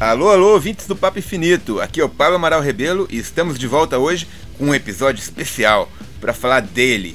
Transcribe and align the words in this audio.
Alô, 0.00 0.30
alô, 0.30 0.54
ouvintes 0.54 0.86
do 0.86 0.96
Papo 0.96 1.18
Infinito. 1.18 1.78
Aqui 1.78 2.00
é 2.00 2.04
o 2.04 2.08
Pablo 2.08 2.36
Amaral 2.36 2.62
Rebelo 2.62 3.06
e 3.10 3.18
estamos 3.18 3.58
de 3.58 3.66
volta 3.66 3.98
hoje 3.98 4.26
com 4.56 4.64
um 4.68 4.74
episódio 4.74 5.20
especial 5.20 5.90
para 6.18 6.32
falar 6.32 6.60
dele, 6.60 7.14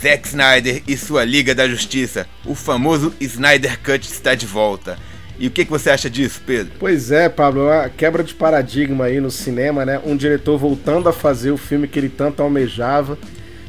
Zack 0.00 0.28
Snyder 0.28 0.82
e 0.88 0.96
sua 0.96 1.26
Liga 1.26 1.54
da 1.54 1.68
Justiça. 1.68 2.26
O 2.46 2.54
famoso 2.54 3.12
Snyder 3.20 3.78
Cut 3.80 4.10
está 4.10 4.34
de 4.34 4.46
volta. 4.46 4.96
E 5.38 5.46
o 5.46 5.50
que, 5.50 5.66
que 5.66 5.70
você 5.70 5.90
acha 5.90 6.08
disso, 6.08 6.40
Pedro? 6.46 6.72
Pois 6.80 7.10
é, 7.10 7.28
Pablo, 7.28 7.66
uma 7.66 7.90
quebra 7.90 8.24
de 8.24 8.34
paradigma 8.34 9.04
aí 9.04 9.20
no 9.20 9.30
cinema, 9.30 9.84
né? 9.84 10.00
Um 10.02 10.16
diretor 10.16 10.56
voltando 10.56 11.10
a 11.10 11.12
fazer 11.12 11.50
o 11.50 11.58
filme 11.58 11.86
que 11.86 11.98
ele 11.98 12.08
tanto 12.08 12.42
almejava. 12.42 13.18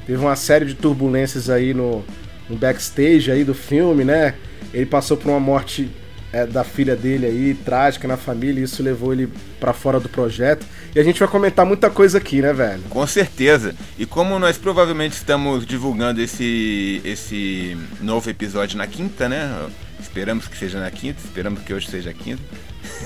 Teve 0.07 0.19
uma 0.19 0.37
série 0.37 0.63
de 0.63 0.73
turbulências 0.73 1.49
aí 1.49 1.73
no, 1.73 2.01
no 2.49 2.55
backstage 2.55 3.29
aí 3.29 3.43
do 3.43 3.53
filme, 3.53 4.05
né? 4.05 4.35
Ele 4.73 4.85
passou 4.85 5.17
por 5.17 5.27
uma 5.27 5.39
morte 5.39 5.91
é, 6.33 6.47
da 6.47 6.63
filha 6.63 6.95
dele 6.95 7.27
aí, 7.27 7.53
trágica 7.53 8.07
na 8.07 8.17
família, 8.17 8.59
e 8.59 8.63
isso 8.63 8.81
levou 8.81 9.13
ele 9.13 9.29
para 9.59 9.71
fora 9.71 9.99
do 9.99 10.09
projeto. 10.09 10.65
E 10.95 10.99
a 10.99 11.03
gente 11.03 11.19
vai 11.19 11.27
comentar 11.29 11.63
muita 11.63 11.91
coisa 11.91 12.17
aqui, 12.17 12.41
né, 12.41 12.51
velho? 12.51 12.81
Com 12.89 13.05
certeza. 13.05 13.75
E 13.99 14.05
como 14.05 14.37
nós 14.39 14.57
provavelmente 14.57 15.13
estamos 15.13 15.63
divulgando 15.65 16.19
esse, 16.19 16.99
esse 17.05 17.77
novo 18.01 18.27
episódio 18.29 18.77
na 18.77 18.87
quinta, 18.87 19.29
né? 19.29 19.69
Esperamos 19.99 20.47
que 20.47 20.57
seja 20.57 20.79
na 20.79 20.89
quinta, 20.89 21.19
esperamos 21.23 21.61
que 21.61 21.71
hoje 21.71 21.87
seja 21.87 22.11
quinta. 22.11 22.41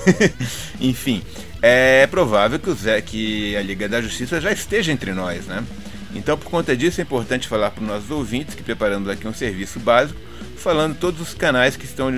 Enfim, 0.80 1.22
é 1.60 2.06
provável 2.06 2.58
que, 2.58 2.70
o 2.70 2.74
Zé, 2.74 3.00
que 3.02 3.54
a 3.56 3.62
Liga 3.62 3.88
da 3.88 4.00
Justiça 4.00 4.40
já 4.40 4.50
esteja 4.50 4.90
entre 4.90 5.12
nós, 5.12 5.46
né? 5.46 5.62
Então, 6.14 6.38
por 6.38 6.50
conta 6.50 6.74
disso, 6.74 7.00
é 7.00 7.04
importante 7.04 7.46
falar 7.46 7.70
para 7.70 7.82
os 7.82 7.88
nossos 7.88 8.10
ouvintes 8.10 8.54
que 8.54 8.62
preparamos 8.62 9.08
aqui 9.08 9.28
um 9.28 9.34
serviço 9.34 9.78
básico, 9.78 10.18
falando 10.56 10.96
todos 10.96 11.20
os 11.20 11.34
canais 11.34 11.76
que 11.76 11.84
estão 11.84 12.10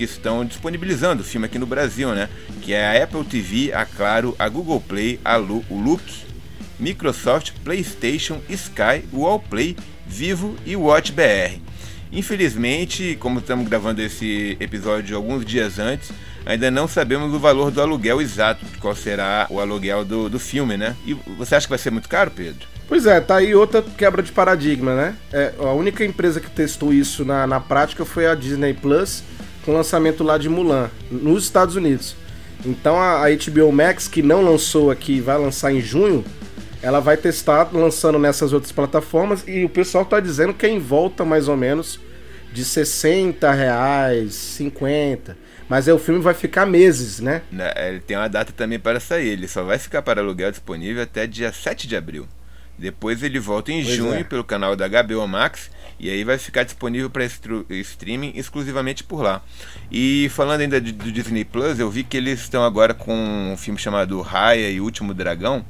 que 0.00 0.04
estão 0.04 0.46
disponibilizando 0.46 1.20
o 1.20 1.24
filme 1.24 1.44
aqui 1.44 1.58
no 1.58 1.66
Brasil, 1.66 2.14
né? 2.14 2.30
Que 2.62 2.72
é 2.72 2.86
a 2.86 3.04
Apple 3.04 3.22
TV, 3.22 3.70
a 3.74 3.84
Claro, 3.84 4.34
a 4.38 4.48
Google 4.48 4.80
Play, 4.80 5.20
a 5.22 5.36
Lu, 5.36 5.62
o 5.68 5.78
Look, 5.78 6.02
Microsoft, 6.78 7.52
PlayStation, 7.62 8.40
Sky, 8.48 9.04
o 9.12 9.26
Allplay, 9.26 9.76
Vivo 10.06 10.56
e 10.64 10.74
Watch 10.74 11.12
BR. 11.12 11.60
Infelizmente, 12.10 13.14
como 13.20 13.40
estamos 13.40 13.68
gravando 13.68 14.00
esse 14.00 14.56
episódio 14.58 15.14
alguns 15.14 15.44
dias 15.44 15.78
antes, 15.78 16.10
ainda 16.46 16.70
não 16.70 16.88
sabemos 16.88 17.34
o 17.34 17.38
valor 17.38 17.70
do 17.70 17.82
aluguel 17.82 18.22
exato, 18.22 18.64
qual 18.80 18.96
será 18.96 19.46
o 19.50 19.60
aluguel 19.60 20.02
do, 20.02 20.30
do 20.30 20.38
filme, 20.38 20.78
né? 20.78 20.96
E 21.06 21.12
você 21.36 21.56
acha 21.56 21.66
que 21.66 21.70
vai 21.70 21.78
ser 21.78 21.90
muito 21.90 22.08
caro, 22.08 22.30
Pedro? 22.30 22.66
Pois 22.88 23.04
é, 23.04 23.20
tá 23.20 23.36
aí 23.36 23.54
outra 23.54 23.82
quebra 23.82 24.22
de 24.22 24.32
paradigma, 24.32 24.94
né? 24.96 25.14
É, 25.30 25.52
a 25.58 25.72
única 25.72 26.02
empresa 26.06 26.40
que 26.40 26.50
testou 26.50 26.90
isso 26.90 27.22
na, 27.22 27.46
na 27.46 27.60
prática 27.60 28.06
foi 28.06 28.26
a 28.26 28.34
Disney 28.34 28.72
Plus, 28.72 29.22
com 29.64 29.72
o 29.72 29.74
lançamento 29.74 30.24
lá 30.24 30.38
de 30.38 30.48
Mulan, 30.48 30.90
nos 31.10 31.44
Estados 31.44 31.76
Unidos. 31.76 32.16
Então 32.64 33.00
a, 33.00 33.24
HBO 33.28 33.72
Max, 33.72 34.06
que 34.08 34.22
não 34.22 34.42
lançou 34.42 34.90
aqui 34.90 35.20
vai 35.20 35.38
lançar 35.38 35.72
em 35.72 35.80
junho, 35.80 36.24
ela 36.82 37.00
vai 37.00 37.16
testar 37.16 37.68
lançando 37.72 38.18
nessas 38.18 38.52
outras 38.52 38.72
plataformas 38.72 39.44
e 39.46 39.64
o 39.64 39.68
pessoal 39.68 40.04
tá 40.04 40.20
dizendo 40.20 40.54
que 40.54 40.66
é 40.66 40.68
em 40.68 40.78
volta 40.78 41.24
mais 41.24 41.48
ou 41.48 41.56
menos 41.56 42.00
de 42.52 42.64
60 42.64 43.50
reais, 43.52 44.34
50. 44.34 45.36
Mas 45.68 45.86
aí 45.86 45.94
o 45.94 45.98
filme 45.98 46.20
vai 46.20 46.34
ficar 46.34 46.66
meses, 46.66 47.20
né? 47.20 47.42
né? 47.50 47.72
Ele 47.76 48.00
tem 48.00 48.16
uma 48.16 48.28
data 48.28 48.52
também 48.52 48.78
para 48.78 48.98
sair. 48.98 49.28
Ele 49.28 49.46
só 49.46 49.62
vai 49.62 49.78
ficar 49.78 50.02
para 50.02 50.20
aluguel 50.20 50.50
disponível 50.50 51.02
até 51.02 51.28
dia 51.28 51.52
7 51.52 51.86
de 51.86 51.94
abril. 51.94 52.26
Depois 52.76 53.22
ele 53.22 53.38
volta 53.38 53.70
em 53.70 53.84
pois 53.84 53.94
junho 53.94 54.14
é. 54.14 54.24
pelo 54.24 54.42
canal 54.42 54.74
da 54.74 54.88
HBO 54.88 55.28
Max 55.28 55.70
e 56.00 56.08
aí 56.08 56.24
vai 56.24 56.38
ficar 56.38 56.62
disponível 56.62 57.10
para 57.10 57.26
streaming 57.68 58.32
exclusivamente 58.34 59.04
por 59.04 59.22
lá. 59.22 59.42
E 59.92 60.30
falando 60.30 60.62
ainda 60.62 60.80
do 60.80 61.12
Disney 61.12 61.44
Plus, 61.44 61.78
eu 61.78 61.90
vi 61.90 62.02
que 62.02 62.16
eles 62.16 62.40
estão 62.40 62.64
agora 62.64 62.94
com 62.94 63.14
um 63.14 63.56
filme 63.58 63.78
chamado 63.78 64.18
Raya 64.22 64.70
e 64.70 64.80
Último 64.80 65.12
Dragão, 65.12 65.62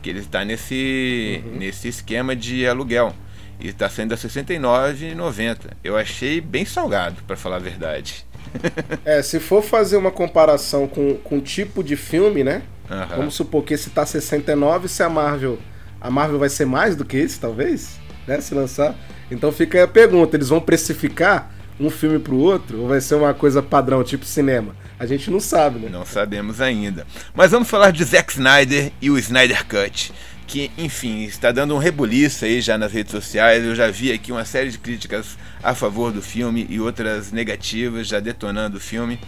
que 0.00 0.08
ele 0.08 0.20
está 0.20 0.42
nesse, 0.42 1.42
uhum. 1.44 1.58
nesse 1.58 1.88
esquema 1.88 2.34
de 2.34 2.66
aluguel. 2.66 3.14
E 3.60 3.68
está 3.68 3.88
sendo 3.88 4.12
a 4.12 4.16
R$ 4.16 4.22
69,90. 4.22 5.58
Eu 5.84 5.96
achei 5.96 6.40
bem 6.40 6.64
salgado, 6.64 7.22
para 7.26 7.36
falar 7.36 7.56
a 7.56 7.60
verdade. 7.60 8.26
é, 9.04 9.22
se 9.22 9.38
for 9.38 9.62
fazer 9.62 9.98
uma 9.98 10.10
comparação 10.10 10.88
com, 10.88 11.14
com 11.16 11.38
o 11.38 11.40
tipo 11.42 11.84
de 11.84 11.94
filme, 11.94 12.42
né? 12.42 12.62
Uhum. 12.90 13.16
Vamos 13.16 13.34
supor 13.34 13.62
que 13.62 13.74
esse 13.74 13.90
tá 13.90 14.06
69, 14.06 14.88
se 14.88 15.02
a 15.02 15.10
Marvel. 15.10 15.58
A 16.00 16.10
Marvel 16.10 16.38
vai 16.38 16.48
ser 16.48 16.64
mais 16.64 16.96
do 16.96 17.04
que 17.04 17.18
esse, 17.18 17.38
talvez? 17.38 17.98
Né? 18.26 18.40
Se 18.40 18.54
lançar. 18.54 18.94
Então 19.30 19.52
fica 19.52 19.78
aí 19.78 19.84
a 19.84 19.88
pergunta: 19.88 20.36
eles 20.36 20.48
vão 20.48 20.60
precificar 20.60 21.50
um 21.78 21.90
filme 21.90 22.18
pro 22.18 22.36
outro 22.36 22.82
ou 22.82 22.88
vai 22.88 23.00
ser 23.00 23.16
uma 23.16 23.34
coisa 23.34 23.62
padrão, 23.62 24.02
tipo 24.04 24.24
cinema? 24.24 24.74
A 24.98 25.06
gente 25.06 25.30
não 25.30 25.40
sabe, 25.40 25.80
né? 25.80 25.88
Não 25.90 26.06
sabemos 26.06 26.60
ainda. 26.60 27.06
Mas 27.34 27.50
vamos 27.50 27.68
falar 27.68 27.90
de 27.90 28.04
Zack 28.04 28.32
Snyder 28.32 28.92
e 29.00 29.10
o 29.10 29.18
Snyder 29.18 29.66
Cut. 29.66 30.12
Que, 30.46 30.70
enfim, 30.78 31.24
está 31.24 31.50
dando 31.50 31.74
um 31.74 31.78
rebuliço 31.78 32.44
aí 32.44 32.60
já 32.60 32.78
nas 32.78 32.92
redes 32.92 33.10
sociais. 33.10 33.64
Eu 33.64 33.74
já 33.74 33.90
vi 33.90 34.12
aqui 34.12 34.30
uma 34.30 34.44
série 34.44 34.70
de 34.70 34.78
críticas 34.78 35.36
a 35.62 35.74
favor 35.74 36.12
do 36.12 36.22
filme 36.22 36.66
e 36.68 36.78
outras 36.78 37.32
negativas, 37.32 38.06
já 38.06 38.20
detonando 38.20 38.76
o 38.76 38.80
filme. 38.80 39.18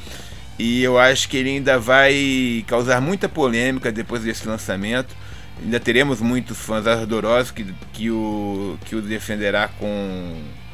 E 0.59 0.83
eu 0.83 0.99
acho 0.99 1.29
que 1.29 1.37
ele 1.37 1.51
ainda 1.51 1.79
vai 1.79 2.65
causar 2.67 3.01
muita 3.01 3.29
polêmica 3.29 3.91
depois 3.91 4.23
desse 4.23 4.47
lançamento 4.47 5.15
ainda 5.63 5.81
teremos 5.81 6.21
muitos 6.21 6.59
fãs 6.59 6.87
ardorosos 6.87 7.51
que, 7.51 7.67
que, 7.93 8.11
o, 8.11 8.79
que 8.85 8.97
o 8.97 9.03
defenderá 9.03 9.69
com, 9.69 9.87
com 9.87 10.66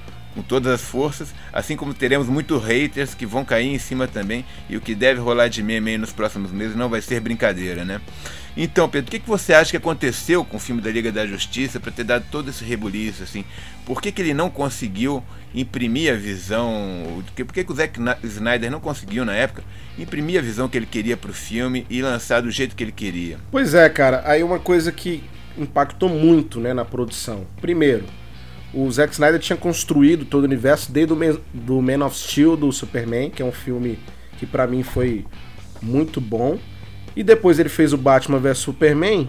todas 0.52 0.70
as 0.70 0.82
forças, 0.82 1.32
assim 1.50 1.76
como 1.76 1.94
teremos 1.94 2.28
muitos 2.28 2.62
haters 2.62 3.14
que 3.14 3.24
vão 3.24 3.42
cair 3.42 3.68
em 3.68 3.78
cima 3.78 4.06
também, 4.06 4.44
e 4.68 4.76
o 4.76 4.82
que 4.82 4.94
deve 4.94 5.18
rolar 5.18 5.48
de 5.48 5.62
meme 5.62 5.92
aí 5.92 5.96
nos 5.96 6.12
próximos 6.12 6.52
meses 6.52 6.76
não 6.76 6.90
vai 6.90 7.00
ser 7.00 7.20
brincadeira, 7.20 7.86
né? 7.86 8.02
Então, 8.54 8.86
Pedro, 8.86 9.08
o 9.08 9.10
que, 9.10 9.18
que 9.18 9.26
você 9.26 9.54
acha 9.54 9.70
que 9.70 9.78
aconteceu 9.78 10.44
com 10.44 10.58
o 10.58 10.60
filme 10.60 10.82
da 10.82 10.90
Liga 10.90 11.10
da 11.10 11.26
Justiça 11.26 11.80
para 11.80 11.90
ter 11.90 12.04
dado 12.04 12.26
todo 12.30 12.50
esse 12.50 12.62
rebuliço, 12.62 13.22
assim? 13.22 13.46
Por 13.86 14.02
que, 14.02 14.12
que 14.12 14.20
ele 14.20 14.34
não 14.34 14.50
conseguiu 14.50 15.24
imprimir 15.54 16.12
a 16.12 16.16
visão... 16.16 17.24
Por 17.34 17.54
que, 17.54 17.64
que 17.64 17.72
o 17.72 17.74
Zack 17.74 17.98
Snyder 18.22 18.70
não 18.70 18.78
conseguiu, 18.78 19.24
na 19.24 19.34
época, 19.34 19.64
imprimir 19.98 20.38
a 20.38 20.42
visão 20.42 20.68
que 20.68 20.76
ele 20.76 20.84
queria 20.84 21.16
para 21.16 21.30
o 21.30 21.34
filme 21.34 21.86
e 21.88 22.02
lançar 22.02 22.42
do 22.42 22.50
jeito 22.50 22.76
que 22.76 22.84
ele 22.84 22.92
queria? 22.92 23.38
Pois 23.50 23.72
é, 23.72 23.88
cara. 23.88 24.20
Aí 24.26 24.42
uma 24.42 24.58
coisa 24.58 24.92
que 24.92 25.24
impactou 25.56 26.10
muito 26.10 26.60
né, 26.60 26.74
na 26.74 26.84
produção. 26.84 27.46
Primeiro, 27.58 28.04
o 28.74 28.90
Zack 28.90 29.12
Snyder 29.12 29.38
tinha 29.38 29.56
construído 29.56 30.24
todo 30.24 30.42
o 30.42 30.46
universo 30.46 30.90
desde 30.90 31.12
o 31.12 31.16
Man, 31.16 31.38
do 31.52 31.82
Man 31.82 32.04
of 32.04 32.16
Steel, 32.16 32.56
do 32.56 32.72
Superman, 32.72 33.30
que 33.30 33.42
é 33.42 33.44
um 33.44 33.52
filme 33.52 33.98
que 34.38 34.46
para 34.46 34.66
mim 34.66 34.82
foi 34.82 35.24
muito 35.80 36.20
bom. 36.20 36.58
E 37.14 37.22
depois 37.22 37.58
ele 37.58 37.68
fez 37.68 37.92
o 37.92 37.98
Batman 37.98 38.38
vs 38.38 38.58
Superman, 38.58 39.28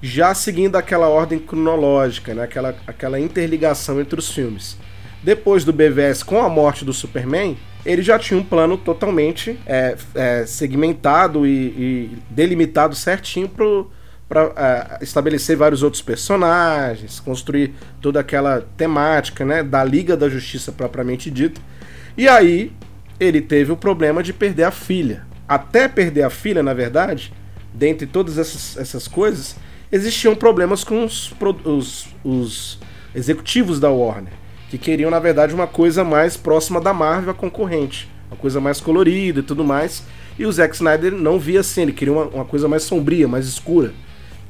já 0.00 0.34
seguindo 0.34 0.76
aquela 0.76 1.08
ordem 1.08 1.38
cronológica, 1.38 2.34
né? 2.34 2.44
aquela, 2.44 2.76
aquela 2.86 3.18
interligação 3.18 4.00
entre 4.00 4.18
os 4.18 4.30
filmes. 4.30 4.76
Depois 5.22 5.64
do 5.64 5.72
BVS 5.72 6.22
com 6.22 6.40
a 6.40 6.48
morte 6.48 6.84
do 6.84 6.92
Superman, 6.92 7.56
ele 7.84 8.02
já 8.02 8.18
tinha 8.18 8.38
um 8.38 8.44
plano 8.44 8.76
totalmente 8.76 9.58
é, 9.66 9.96
é, 10.14 10.46
segmentado 10.46 11.46
e, 11.46 11.50
e, 11.50 12.18
delimitado 12.30 12.94
certinho 12.94 13.48
para 14.34 14.98
é, 15.00 15.04
estabelecer 15.04 15.56
vários 15.56 15.82
outros 15.82 16.02
personagens, 16.02 17.20
construir 17.20 17.72
toda 18.00 18.18
aquela 18.18 18.66
temática 18.76 19.44
né, 19.44 19.62
da 19.62 19.84
Liga 19.84 20.16
da 20.16 20.28
Justiça 20.28 20.72
propriamente 20.72 21.30
dita. 21.30 21.60
E 22.18 22.28
aí 22.28 22.72
ele 23.20 23.40
teve 23.40 23.70
o 23.70 23.76
problema 23.76 24.22
de 24.22 24.32
perder 24.32 24.64
a 24.64 24.70
filha 24.70 25.24
até 25.48 25.88
perder 25.88 26.22
a 26.22 26.30
filha, 26.30 26.62
na 26.62 26.74
verdade, 26.74 27.32
dentre 27.72 28.06
todas 28.06 28.38
essas, 28.38 28.76
essas 28.76 29.06
coisas, 29.06 29.56
existiam 29.92 30.34
problemas 30.34 30.82
com 30.82 31.04
os, 31.04 31.32
os, 31.64 32.06
os 32.24 32.78
executivos 33.14 33.78
da 33.78 33.90
Warner, 33.90 34.32
que 34.70 34.78
queriam, 34.78 35.10
na 35.10 35.18
verdade, 35.18 35.54
uma 35.54 35.66
coisa 35.66 36.02
mais 36.02 36.36
próxima 36.36 36.80
da 36.80 36.92
Marvel, 36.94 37.30
a 37.30 37.34
concorrente, 37.34 38.08
uma 38.30 38.36
coisa 38.36 38.60
mais 38.60 38.80
colorida 38.80 39.40
e 39.40 39.42
tudo 39.42 39.62
mais. 39.62 40.02
E 40.38 40.46
o 40.46 40.52
Zack 40.52 40.74
Snyder 40.74 41.12
não 41.12 41.38
via 41.38 41.60
assim, 41.60 41.82
ele 41.82 41.92
queria 41.92 42.12
uma, 42.12 42.24
uma 42.24 42.44
coisa 42.44 42.66
mais 42.66 42.82
sombria, 42.82 43.28
mais 43.28 43.46
escura, 43.46 43.92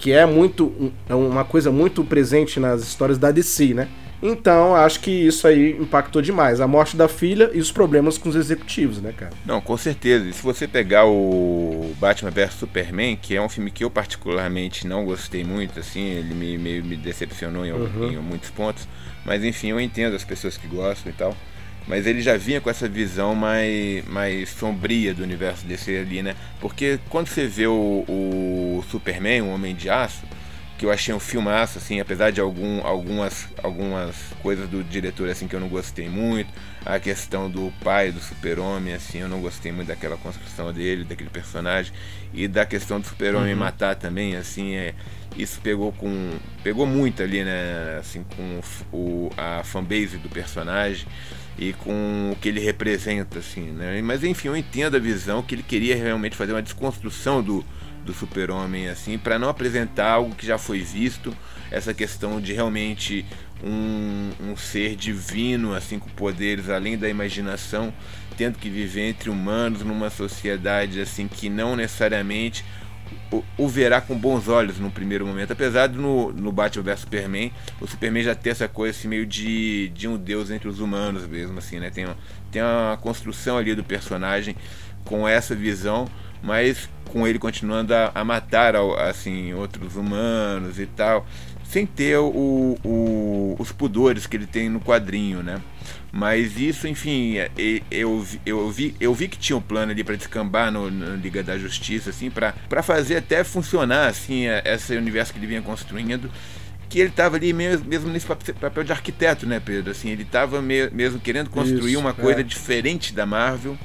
que 0.04 0.12
é 0.12 0.26
muito 0.26 0.92
é 1.08 1.14
uma 1.14 1.46
coisa 1.46 1.72
muito 1.72 2.04
presente 2.04 2.60
nas 2.60 2.82
histórias 2.82 3.16
da 3.16 3.30
DC, 3.30 3.72
né? 3.72 3.88
Então, 4.22 4.76
acho 4.76 5.00
que 5.00 5.10
isso 5.10 5.48
aí 5.48 5.78
impactou 5.80 6.20
demais. 6.20 6.60
A 6.60 6.68
morte 6.68 6.94
da 6.94 7.08
filha 7.08 7.50
e 7.54 7.58
os 7.58 7.72
problemas 7.72 8.18
com 8.18 8.28
os 8.28 8.36
executivos, 8.36 9.00
né, 9.00 9.14
cara? 9.16 9.32
Não, 9.46 9.62
com 9.62 9.74
certeza. 9.78 10.28
E 10.28 10.32
se 10.34 10.42
você 10.42 10.68
pegar 10.68 11.06
o 11.06 11.94
Batman 11.98 12.30
vs 12.30 12.52
Superman, 12.52 13.16
que 13.16 13.34
é 13.34 13.40
um 13.40 13.48
filme 13.48 13.70
que 13.70 13.82
eu 13.82 13.88
particularmente 13.88 14.86
não 14.86 15.06
gostei 15.06 15.42
muito, 15.42 15.80
assim, 15.80 16.02
ele 16.02 16.34
me, 16.34 16.58
meio 16.58 16.84
me 16.84 16.96
decepcionou 16.96 17.64
em, 17.64 17.72
uhum. 17.72 18.12
em 18.12 18.16
muitos 18.18 18.50
pontos. 18.50 18.86
Mas 19.24 19.42
enfim, 19.42 19.68
eu 19.68 19.80
entendo 19.80 20.14
as 20.14 20.24
pessoas 20.24 20.58
que 20.58 20.66
gostam 20.66 21.10
e 21.10 21.14
tal. 21.14 21.34
Mas 21.86 22.06
ele 22.06 22.22
já 22.22 22.36
vinha 22.36 22.60
com 22.60 22.70
essa 22.70 22.88
visão 22.88 23.34
mais, 23.34 24.04
mais 24.06 24.48
sombria 24.48 25.12
do 25.12 25.22
universo 25.22 25.66
DC 25.66 25.98
ali, 25.98 26.22
né? 26.22 26.34
Porque 26.60 26.98
quando 27.10 27.28
você 27.28 27.46
vê 27.46 27.66
o, 27.66 28.04
o 28.08 28.84
Superman, 28.90 29.42
o 29.42 29.48
Homem 29.50 29.74
de 29.74 29.90
Aço, 29.90 30.22
que 30.78 30.86
eu 30.86 30.90
achei 30.90 31.14
um 31.14 31.20
filmaço, 31.20 31.78
assim, 31.78 32.00
apesar 32.00 32.30
de 32.30 32.40
algum, 32.40 32.84
algumas, 32.84 33.48
algumas 33.62 34.16
coisas 34.42 34.68
do 34.68 34.82
diretor 34.82 35.28
assim 35.28 35.46
que 35.46 35.54
eu 35.54 35.60
não 35.60 35.68
gostei 35.68 36.08
muito. 36.08 36.50
A 36.84 36.98
questão 36.98 37.50
do 37.50 37.72
pai 37.82 38.10
do 38.10 38.20
super-homem, 38.20 38.92
assim, 38.92 39.18
eu 39.18 39.28
não 39.28 39.40
gostei 39.40 39.70
muito 39.70 39.88
daquela 39.88 40.16
construção 40.16 40.72
dele, 40.72 41.04
daquele 41.04 41.30
personagem. 41.30 41.92
E 42.32 42.48
da 42.48 42.66
questão 42.66 43.00
do 43.00 43.06
super-homem 43.06 43.52
uhum. 43.52 43.60
matar 43.60 43.94
também, 43.94 44.36
assim, 44.36 44.74
é, 44.74 44.94
isso 45.36 45.60
pegou 45.62 45.92
com. 45.92 46.30
pegou 46.62 46.86
muito 46.86 47.22
ali, 47.22 47.44
né? 47.44 47.98
Assim, 48.00 48.24
com 48.36 48.60
o, 48.92 49.30
a 49.36 49.62
fanbase 49.62 50.18
do 50.18 50.28
personagem 50.28 51.06
e 51.58 51.72
com 51.72 52.30
o 52.32 52.36
que 52.36 52.48
ele 52.48 52.60
representa, 52.60 53.38
assim, 53.38 53.70
né? 53.70 54.00
Mas 54.02 54.24
enfim, 54.24 54.48
eu 54.48 54.56
entendo 54.56 54.96
a 54.96 55.00
visão 55.00 55.42
que 55.42 55.54
ele 55.54 55.62
queria 55.62 55.96
realmente 55.96 56.36
fazer 56.36 56.52
uma 56.52 56.62
desconstrução 56.62 57.42
do 57.42 57.64
do 58.04 58.12
super-homem, 58.12 58.88
assim, 58.88 59.18
para 59.18 59.38
não 59.38 59.48
apresentar 59.48 60.10
algo 60.10 60.34
que 60.34 60.46
já 60.46 60.58
foi 60.58 60.80
visto, 60.80 61.34
essa 61.70 61.94
questão 61.94 62.40
de 62.40 62.52
realmente 62.52 63.24
um, 63.62 64.30
um 64.40 64.56
ser 64.56 64.94
divino, 64.94 65.74
assim, 65.74 65.98
com 65.98 66.08
poderes 66.10 66.68
além 66.68 66.98
da 66.98 67.08
imaginação, 67.08 67.92
tendo 68.36 68.58
que 68.58 68.68
viver 68.68 69.08
entre 69.08 69.30
humanos 69.30 69.82
numa 69.82 70.10
sociedade, 70.10 71.00
assim, 71.00 71.26
que 71.26 71.48
não 71.48 71.74
necessariamente 71.74 72.64
o, 73.58 73.68
verá 73.68 74.00
com 74.00 74.16
bons 74.16 74.48
olhos 74.48 74.78
no 74.78 74.90
primeiro 74.90 75.26
momento, 75.26 75.52
apesar 75.52 75.88
de 75.88 75.98
no, 75.98 76.32
no 76.32 76.52
Batman 76.52 76.82
vs 76.82 77.00
Superman, 77.00 77.52
o 77.80 77.86
Superman 77.86 78.22
já 78.22 78.34
ter 78.34 78.50
essa 78.50 78.68
coisa 78.68 78.96
assim, 78.96 79.08
meio 79.08 79.26
de, 79.26 79.88
de 79.90 80.06
um 80.06 80.16
deus 80.16 80.50
entre 80.50 80.68
os 80.68 80.80
humanos 80.80 81.26
mesmo, 81.26 81.58
assim, 81.58 81.78
né? 81.78 81.90
Tem, 81.90 82.06
tem 82.50 82.62
uma 82.62 82.96
construção 83.00 83.56
ali 83.56 83.74
do 83.74 83.82
personagem 83.82 84.56
com 85.04 85.26
essa 85.26 85.54
visão, 85.54 86.06
mas 86.42 86.88
com 87.08 87.26
ele 87.26 87.38
continuando 87.38 87.94
a, 87.94 88.10
a 88.14 88.24
matar 88.24 88.74
assim 88.76 89.52
outros 89.54 89.96
humanos 89.96 90.78
e 90.78 90.86
tal, 90.86 91.26
sem 91.74 91.84
ter 91.84 92.16
o, 92.18 92.78
o, 92.84 93.56
os 93.58 93.72
pudores 93.72 94.28
que 94.28 94.36
ele 94.36 94.46
tem 94.46 94.68
no 94.68 94.80
quadrinho, 94.80 95.42
né? 95.42 95.60
Mas 96.12 96.56
isso, 96.56 96.86
enfim, 96.86 97.38
é, 97.38 97.50
eu, 97.90 98.24
eu, 98.46 98.70
vi, 98.70 98.94
eu 99.00 99.12
vi 99.12 99.26
que 99.26 99.36
tinha 99.36 99.56
um 99.56 99.60
plano 99.60 99.90
ali 99.90 100.04
para 100.04 100.14
descambar 100.14 100.70
no, 100.70 100.88
no, 100.88 101.16
Liga 101.16 101.42
da 101.42 101.58
Justiça, 101.58 102.10
assim, 102.10 102.30
para 102.30 102.80
fazer 102.80 103.16
até 103.16 103.42
funcionar 103.42 104.06
assim 104.06 104.46
é, 104.46 104.62
esse 104.64 104.96
universo 104.96 105.32
que 105.32 105.40
ele 105.40 105.48
vinha 105.48 105.62
construindo 105.62 106.30
que 106.88 107.00
ele 107.00 107.08
estava 107.08 107.34
ali 107.34 107.52
mesmo, 107.52 107.84
mesmo 107.88 108.08
nesse 108.08 108.26
papel 108.26 108.84
de 108.84 108.92
arquiteto, 108.92 109.44
né, 109.44 109.58
Pedro? 109.58 109.90
Assim, 109.90 110.10
ele 110.10 110.22
estava 110.22 110.62
me, 110.62 110.88
mesmo 110.90 111.18
querendo 111.18 111.50
construir 111.50 111.92
Isso, 111.92 112.00
uma 112.00 112.14
coisa 112.14 112.38
é. 112.38 112.44
diferente 112.44 113.12
da 113.12 113.26
Marvel 113.26 113.76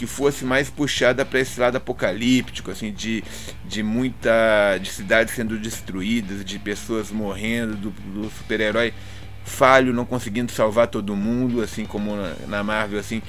que 0.00 0.06
fosse 0.06 0.46
mais 0.46 0.70
puxada 0.70 1.26
para 1.26 1.40
esse 1.40 1.60
lado 1.60 1.76
apocalíptico, 1.76 2.70
assim, 2.70 2.90
de, 2.90 3.22
de 3.66 3.82
muita. 3.82 4.78
de 4.78 4.88
cidades 4.88 5.34
sendo 5.34 5.58
destruídas, 5.58 6.42
de 6.42 6.58
pessoas 6.58 7.10
morrendo, 7.10 7.76
do, 7.76 7.90
do 7.90 8.30
super-herói 8.30 8.94
falho, 9.44 9.92
não 9.92 10.06
conseguindo 10.06 10.50
salvar 10.52 10.86
todo 10.86 11.14
mundo, 11.14 11.60
assim 11.60 11.84
como 11.84 12.12
na, 12.48 12.64
Marvel, 12.64 12.98
assim. 12.98 13.20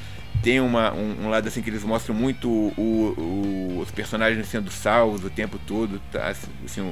Tem 0.41 0.62
uma, 0.62 0.94
um, 0.94 1.25
um, 1.25 1.29
lado 1.29 1.50
assim 1.50 1.62
que 1.62 1.69
eles 1.69 1.83
mostram 1.83 2.15
muito 2.15 2.50
o, 2.50 2.74
o, 2.77 3.79
os 3.81 3.91
personagens 3.91 4.47
sendo 4.47 4.71
salvos 4.71 5.25
o 5.25 5.29
tempo 5.29 5.59
todo, 5.67 6.01
tá? 6.09 6.29
Assim, 6.29 6.89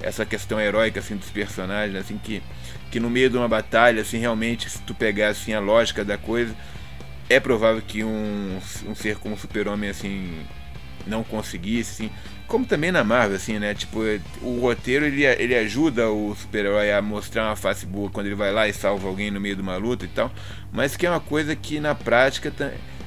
essa 0.00 0.24
questão 0.24 0.58
heróica 0.58 1.00
assim 1.00 1.16
dos 1.16 1.28
personagens, 1.28 1.94
assim 1.96 2.16
que, 2.16 2.42
que 2.90 2.98
no 2.98 3.10
meio 3.10 3.28
de 3.28 3.36
uma 3.36 3.46
batalha, 3.46 4.00
assim 4.00 4.16
realmente 4.16 4.70
se 4.70 4.78
tu 4.80 4.94
pegar 4.94 5.28
assim 5.28 5.52
a 5.52 5.60
lógica 5.60 6.02
da 6.02 6.16
coisa, 6.16 6.54
é 7.28 7.38
provável 7.40 7.82
que 7.86 8.02
um, 8.02 8.58
um 8.86 8.94
ser 8.94 9.16
como 9.16 9.36
Super-Homem 9.36 9.90
assim 9.90 10.34
não 11.06 11.24
conseguisse, 11.24 12.04
assim, 12.04 12.10
como 12.46 12.64
também 12.64 12.90
na 12.90 13.04
Marvel, 13.04 13.36
assim, 13.36 13.58
né? 13.58 13.74
Tipo, 13.74 14.00
o 14.42 14.58
roteiro 14.60 15.04
ele, 15.04 15.24
ele 15.24 15.54
ajuda 15.54 16.10
o 16.10 16.34
super-herói 16.34 16.92
a 16.92 17.00
mostrar 17.00 17.46
uma 17.46 17.56
face 17.56 17.86
boa 17.86 18.10
quando 18.10 18.26
ele 18.26 18.34
vai 18.34 18.52
lá 18.52 18.68
e 18.68 18.72
salva 18.72 19.08
alguém 19.08 19.30
no 19.30 19.40
meio 19.40 19.56
de 19.56 19.62
uma 19.62 19.76
luta 19.76 20.04
e 20.04 20.08
tal, 20.08 20.30
mas 20.72 20.96
que 20.96 21.06
é 21.06 21.10
uma 21.10 21.20
coisa 21.20 21.54
que 21.56 21.80
na 21.80 21.94
prática 21.94 22.52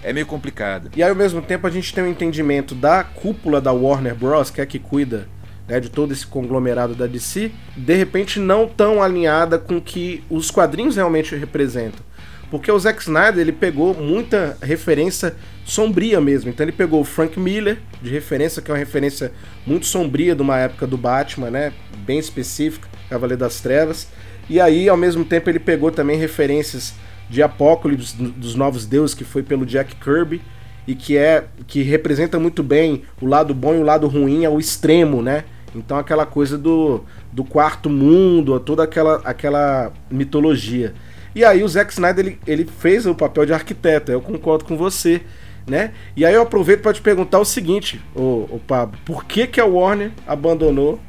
é 0.03 0.13
meio 0.13 0.25
complicada. 0.25 0.91
E 0.95 1.03
aí, 1.03 1.09
ao 1.09 1.15
mesmo 1.15 1.41
tempo, 1.41 1.67
a 1.67 1.69
gente 1.69 1.93
tem 1.93 2.03
um 2.03 2.07
entendimento 2.07 2.73
da 2.73 3.03
cúpula 3.03 3.61
da 3.61 3.71
Warner 3.71 4.15
Bros., 4.15 4.49
que 4.49 4.61
é 4.61 4.65
que 4.65 4.79
cuida 4.79 5.27
né, 5.67 5.79
de 5.79 5.89
todo 5.89 6.11
esse 6.11 6.25
conglomerado 6.25 6.93
da 6.93 7.07
DC, 7.07 7.51
de 7.75 7.95
repente 7.95 8.39
não 8.39 8.67
tão 8.67 9.01
alinhada 9.01 9.57
com 9.57 9.77
o 9.77 9.81
que 9.81 10.23
os 10.29 10.51
quadrinhos 10.51 10.95
realmente 10.95 11.35
representam. 11.35 12.03
Porque 12.51 12.69
o 12.69 12.77
Zack 12.77 13.01
Snyder 13.01 13.39
ele 13.39 13.53
pegou 13.53 13.95
muita 13.95 14.57
referência 14.61 15.33
sombria 15.63 16.19
mesmo. 16.19 16.49
Então 16.49 16.65
ele 16.65 16.73
pegou 16.73 16.99
o 16.99 17.05
Frank 17.05 17.39
Miller, 17.39 17.79
de 18.01 18.09
referência, 18.09 18.61
que 18.61 18.69
é 18.69 18.73
uma 18.73 18.77
referência 18.77 19.31
muito 19.65 19.85
sombria 19.85 20.35
de 20.35 20.41
uma 20.41 20.57
época 20.57 20.85
do 20.85 20.97
Batman, 20.97 21.49
né? 21.49 21.73
Bem 22.05 22.19
específica, 22.19 22.89
Cavaleiro 23.09 23.39
das 23.39 23.61
Trevas. 23.61 24.09
E 24.49 24.59
aí, 24.59 24.89
ao 24.89 24.97
mesmo 24.97 25.23
tempo, 25.23 25.49
ele 25.49 25.59
pegou 25.59 25.91
também 25.91 26.17
referências 26.17 26.93
de 27.29 27.41
Apocalipse 27.41 28.17
dos 28.17 28.53
Novos 28.53 28.85
Deuses, 28.85 29.15
que 29.15 29.23
foi 29.23 29.41
pelo 29.41 29.65
Jack 29.65 29.95
Kirby, 29.95 30.41
e 30.85 30.93
que 30.93 31.15
é 31.15 31.45
que 31.67 31.81
representa 31.81 32.37
muito 32.37 32.61
bem 32.61 33.03
o 33.21 33.25
lado 33.25 33.53
bom 33.53 33.73
e 33.75 33.77
o 33.77 33.83
lado 33.83 34.07
ruim 34.09 34.43
ao 34.43 34.59
extremo, 34.59 35.21
né? 35.21 35.45
Então 35.73 35.97
aquela 35.97 36.25
coisa 36.25 36.57
do, 36.57 37.05
do 37.31 37.45
quarto 37.45 37.89
mundo, 37.89 38.59
toda 38.59 38.83
aquela, 38.83 39.21
aquela 39.23 39.93
mitologia. 40.09 40.93
E 41.33 41.45
aí 41.45 41.63
o 41.63 41.67
Zack 41.67 41.91
Snyder 41.93 42.25
ele, 42.25 42.39
ele 42.45 42.69
fez 42.79 43.05
o 43.05 43.15
papel 43.15 43.45
de 43.45 43.53
arquiteto, 43.53 44.11
eu 44.11 44.21
concordo 44.21 44.65
com 44.65 44.75
você, 44.75 45.21
né? 45.65 45.91
E 46.15 46.25
aí 46.25 46.33
eu 46.33 46.41
aproveito 46.41 46.81
para 46.81 46.93
te 46.93 47.01
perguntar 47.01 47.39
o 47.39 47.45
seguinte, 47.45 48.01
ô, 48.15 48.47
ô 48.49 48.59
Pablo, 48.65 48.99
por 49.05 49.25
que 49.25 49.47
que 49.47 49.61
a 49.61 49.65
Warner 49.65 50.11
abandonou 50.27 50.99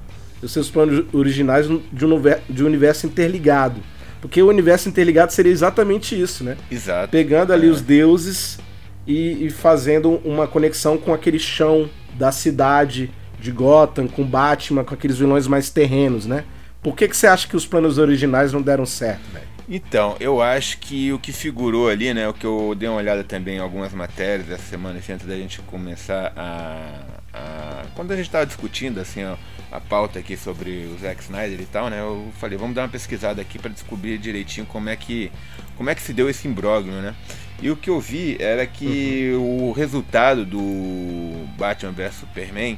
os 0.40 0.52
seus 0.52 0.70
planos 0.70 1.04
originais 1.12 1.66
de 1.66 2.06
um, 2.06 2.20
de 2.48 2.62
um 2.62 2.66
universo 2.66 3.06
interligado? 3.06 3.80
Porque 4.20 4.40
o 4.40 4.48
universo 4.48 4.88
interligado 4.88 5.32
seria 5.32 5.50
exatamente 5.50 6.20
isso, 6.20 6.44
né? 6.44 6.56
Exato. 6.70 7.10
Pegando 7.10 7.52
ali 7.52 7.66
é. 7.66 7.70
os 7.70 7.80
deuses 7.80 8.58
e, 9.04 9.46
e 9.46 9.50
fazendo 9.50 10.20
uma 10.24 10.46
conexão 10.46 10.96
com 10.96 11.12
aquele 11.12 11.40
chão 11.40 11.90
da 12.14 12.30
cidade 12.30 13.10
de 13.40 13.50
Gotham, 13.50 14.06
com 14.06 14.24
Batman, 14.24 14.84
com 14.84 14.94
aqueles 14.94 15.18
vilões 15.18 15.48
mais 15.48 15.70
terrenos, 15.70 16.24
né? 16.24 16.44
Por 16.80 16.94
que, 16.94 17.08
que 17.08 17.16
você 17.16 17.26
acha 17.26 17.48
que 17.48 17.56
os 17.56 17.66
planos 17.66 17.98
originais 17.98 18.52
não 18.52 18.62
deram 18.62 18.86
certo, 18.86 19.22
velho? 19.32 19.51
Então, 19.74 20.18
eu 20.20 20.42
acho 20.42 20.76
que 20.76 21.10
o 21.14 21.18
que 21.18 21.32
figurou 21.32 21.88
ali, 21.88 22.12
né, 22.12 22.28
o 22.28 22.34
que 22.34 22.44
eu 22.44 22.74
dei 22.76 22.86
uma 22.90 22.98
olhada 22.98 23.24
também 23.24 23.56
em 23.56 23.58
algumas 23.58 23.90
matérias 23.94 24.50
essa 24.50 24.64
semana, 24.64 24.98
assim, 24.98 25.14
antes 25.14 25.26
da 25.26 25.34
gente 25.34 25.62
começar 25.62 26.30
a, 26.36 27.00
a 27.32 27.82
quando 27.94 28.12
a 28.12 28.16
gente 28.16 28.26
estava 28.26 28.44
discutindo 28.44 29.00
assim 29.00 29.22
a, 29.22 29.38
a, 29.70 29.80
pauta 29.80 30.18
aqui 30.18 30.36
sobre 30.36 30.90
o 30.94 30.98
Zack 30.98 31.22
Snyder 31.22 31.58
e 31.58 31.64
tal, 31.64 31.88
né, 31.88 32.00
eu 32.00 32.30
falei, 32.38 32.58
vamos 32.58 32.74
dar 32.74 32.82
uma 32.82 32.90
pesquisada 32.90 33.40
aqui 33.40 33.58
para 33.58 33.70
descobrir 33.70 34.18
direitinho 34.18 34.66
como 34.66 34.90
é 34.90 34.94
que 34.96 35.32
como 35.74 35.88
é 35.88 35.94
que 35.94 36.02
se 36.02 36.12
deu 36.12 36.28
esse 36.28 36.46
imbróglio, 36.46 36.92
né? 37.00 37.14
E 37.62 37.70
o 37.70 37.76
que 37.76 37.88
eu 37.88 37.98
vi 37.98 38.36
era 38.38 38.66
que 38.66 39.32
uhum. 39.34 39.68
o 39.68 39.72
resultado 39.72 40.44
do 40.44 41.46
Batman 41.56 41.92
vs 41.92 42.16
Superman 42.16 42.76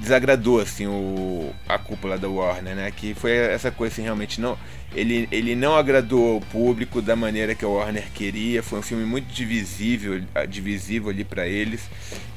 desagradou 0.00 0.60
assim 0.60 0.86
o 0.86 1.52
a 1.68 1.78
cúpula 1.78 2.18
da 2.18 2.28
Warner, 2.28 2.74
né? 2.74 2.90
Que 2.90 3.14
foi 3.14 3.32
essa 3.32 3.70
coisa 3.70 3.92
assim, 3.92 4.02
realmente 4.02 4.40
não 4.40 4.58
ele, 4.94 5.28
ele 5.30 5.54
não 5.54 5.76
agradou 5.76 6.38
o 6.38 6.40
público 6.40 7.00
da 7.00 7.14
maneira 7.14 7.54
que 7.54 7.64
a 7.64 7.68
Warner 7.68 8.10
queria. 8.12 8.62
Foi 8.62 8.78
um 8.78 8.82
filme 8.82 9.04
muito 9.04 9.32
divisível, 9.32 10.20
divisível 10.48 11.10
ali 11.10 11.24
para 11.24 11.46
eles. 11.46 11.88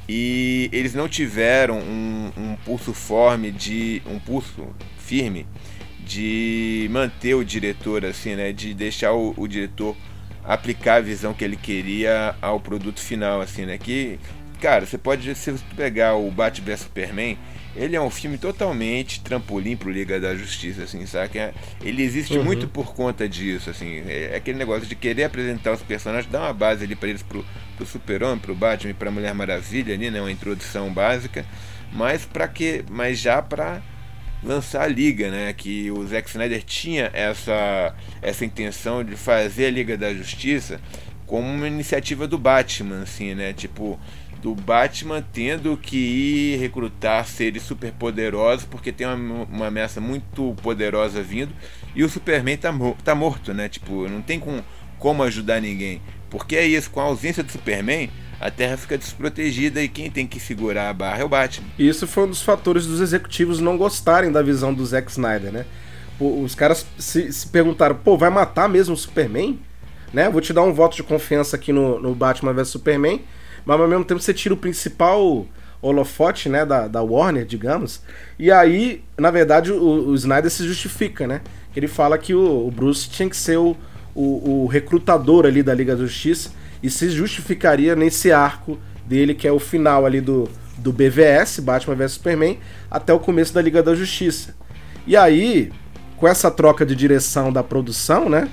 E 0.08 0.68
eles 0.72 0.94
não 0.94 1.08
tiveram 1.08 1.78
um, 1.78 2.32
um 2.36 2.56
pulso 2.64 2.92
forme 2.92 3.50
de 3.50 4.02
um 4.06 4.18
pulso 4.18 4.68
firme 4.98 5.46
de 5.98 6.86
manter 6.90 7.34
o 7.34 7.44
diretor 7.44 8.04
assim, 8.04 8.36
né? 8.36 8.52
De 8.52 8.74
deixar 8.74 9.12
o, 9.12 9.34
o 9.36 9.48
diretor 9.48 9.96
aplicar 10.44 10.96
a 10.96 11.00
visão 11.00 11.32
que 11.32 11.42
ele 11.42 11.56
queria 11.56 12.36
ao 12.40 12.60
produto 12.60 13.00
final, 13.00 13.40
assim, 13.40 13.64
né? 13.64 13.78
Que 13.78 14.20
cara, 14.60 14.86
você 14.86 14.96
pode 14.96 15.34
se 15.34 15.50
você 15.50 15.64
pegar 15.74 16.14
o 16.14 16.30
Batman 16.30 16.76
Superman 16.76 17.38
ele 17.76 17.96
é 17.96 18.00
um 18.00 18.10
filme 18.10 18.38
totalmente 18.38 19.20
trampolim 19.20 19.76
pro 19.76 19.90
Liga 19.90 20.20
da 20.20 20.34
Justiça, 20.34 20.84
assim, 20.84 21.04
sabe? 21.06 21.38
É, 21.38 21.52
ele 21.82 22.02
existe 22.02 22.36
uhum. 22.38 22.44
muito 22.44 22.68
por 22.68 22.94
conta 22.94 23.28
disso, 23.28 23.70
assim. 23.70 24.02
É, 24.06 24.30
é 24.32 24.36
aquele 24.36 24.58
negócio 24.58 24.86
de 24.86 24.94
querer 24.94 25.24
apresentar 25.24 25.72
os 25.72 25.82
personagens, 25.82 26.30
dar 26.30 26.42
uma 26.42 26.52
base 26.52 26.84
ali 26.84 26.94
para 26.94 27.08
eles 27.08 27.22
pro, 27.22 27.44
pro 27.76 27.86
Super-Homem, 27.86 28.38
pro 28.38 28.54
Batman 28.54 28.90
e 28.90 28.94
pra 28.94 29.10
Mulher 29.10 29.34
Maravilha 29.34 29.94
ali, 29.94 30.10
né? 30.10 30.20
Uma 30.20 30.30
introdução 30.30 30.92
básica. 30.92 31.44
Mas 31.92 32.24
para 32.24 32.46
que. 32.46 32.84
Mas 32.88 33.18
já 33.18 33.42
pra 33.42 33.82
lançar 34.42 34.82
a 34.82 34.86
liga, 34.86 35.30
né? 35.30 35.52
Que 35.52 35.90
o 35.90 36.06
Zack 36.06 36.28
Snyder 36.28 36.62
tinha 36.62 37.10
essa, 37.12 37.94
essa 38.22 38.44
intenção 38.44 39.02
de 39.02 39.16
fazer 39.16 39.66
a 39.66 39.70
Liga 39.70 39.96
da 39.96 40.12
Justiça 40.14 40.80
como 41.26 41.48
uma 41.48 41.66
iniciativa 41.66 42.28
do 42.28 42.38
Batman, 42.38 43.02
assim, 43.02 43.34
né? 43.34 43.52
Tipo, 43.52 43.98
do 44.44 44.54
Batman 44.54 45.24
tendo 45.32 45.74
que 45.74 45.96
ir 45.96 46.56
recrutar 46.58 47.26
seres 47.26 47.62
superpoderosos 47.62 48.66
porque 48.66 48.92
tem 48.92 49.06
uma, 49.06 49.44
uma 49.44 49.66
ameaça 49.68 50.02
muito 50.02 50.54
poderosa 50.62 51.22
vindo 51.22 51.50
e 51.96 52.04
o 52.04 52.08
Superman 52.10 52.58
tá, 52.58 52.70
tá 53.02 53.14
morto, 53.14 53.54
né? 53.54 53.70
Tipo, 53.70 54.06
não 54.06 54.20
tem 54.20 54.38
com, 54.38 54.60
como 54.98 55.22
ajudar 55.22 55.62
ninguém. 55.62 56.02
Porque 56.28 56.56
é 56.56 56.66
isso, 56.66 56.90
com 56.90 57.00
a 57.00 57.04
ausência 57.04 57.42
do 57.42 57.50
Superman, 57.50 58.10
a 58.38 58.50
Terra 58.50 58.76
fica 58.76 58.98
desprotegida 58.98 59.82
e 59.82 59.88
quem 59.88 60.10
tem 60.10 60.26
que 60.26 60.38
segurar 60.38 60.90
a 60.90 60.92
barra 60.92 61.22
é 61.22 61.24
o 61.24 61.28
Batman. 61.28 61.66
Isso 61.78 62.06
foi 62.06 62.24
um 62.24 62.28
dos 62.28 62.42
fatores 62.42 62.84
dos 62.84 63.00
executivos 63.00 63.60
não 63.60 63.78
gostarem 63.78 64.30
da 64.30 64.42
visão 64.42 64.74
do 64.74 64.84
Zack 64.84 65.10
Snyder, 65.10 65.52
né? 65.52 65.64
Os 66.20 66.54
caras 66.54 66.84
se, 66.98 67.32
se 67.32 67.46
perguntaram, 67.46 67.96
pô, 67.96 68.18
vai 68.18 68.28
matar 68.28 68.68
mesmo 68.68 68.92
o 68.92 68.98
Superman? 68.98 69.58
Né? 70.12 70.28
Vou 70.28 70.42
te 70.42 70.52
dar 70.52 70.62
um 70.62 70.72
voto 70.74 70.96
de 70.96 71.02
confiança 71.02 71.56
aqui 71.56 71.72
no, 71.72 71.98
no 71.98 72.14
Batman 72.14 72.52
vs 72.52 72.68
Superman, 72.68 73.22
mas 73.64 73.80
ao 73.80 73.88
mesmo 73.88 74.04
tempo 74.04 74.20
você 74.20 74.34
tira 74.34 74.54
o 74.54 74.56
principal 74.56 75.46
holofote, 75.80 76.48
né, 76.48 76.64
da, 76.64 76.88
da 76.88 77.02
Warner, 77.02 77.44
digamos. 77.44 78.00
E 78.38 78.50
aí, 78.50 79.04
na 79.18 79.30
verdade, 79.30 79.70
o, 79.70 80.08
o 80.08 80.14
Snyder 80.14 80.50
se 80.50 80.66
justifica, 80.66 81.26
né? 81.26 81.42
Ele 81.76 81.86
fala 81.86 82.16
que 82.16 82.34
o, 82.34 82.66
o 82.66 82.70
Bruce 82.70 83.08
tinha 83.08 83.28
que 83.28 83.36
ser 83.36 83.58
o, 83.58 83.76
o, 84.14 84.62
o, 84.62 84.66
recrutador 84.66 85.44
ali 85.44 85.62
da 85.62 85.74
Liga 85.74 85.94
da 85.94 86.02
Justiça 86.02 86.50
e 86.82 86.88
se 86.88 87.10
justificaria 87.10 87.94
nesse 87.94 88.32
arco 88.32 88.78
dele, 89.04 89.34
que 89.34 89.46
é 89.46 89.52
o 89.52 89.58
final 89.58 90.06
ali 90.06 90.20
do, 90.20 90.48
do 90.78 90.92
BVS, 90.92 91.60
Batman 91.60 91.96
vs 91.96 92.12
Superman, 92.12 92.58
até 92.90 93.12
o 93.12 93.18
começo 93.18 93.52
da 93.52 93.60
Liga 93.60 93.82
da 93.82 93.94
Justiça. 93.94 94.54
E 95.06 95.16
aí, 95.16 95.70
com 96.16 96.26
essa 96.26 96.50
troca 96.50 96.86
de 96.86 96.96
direção 96.96 97.52
da 97.52 97.62
produção, 97.62 98.30
né? 98.30 98.48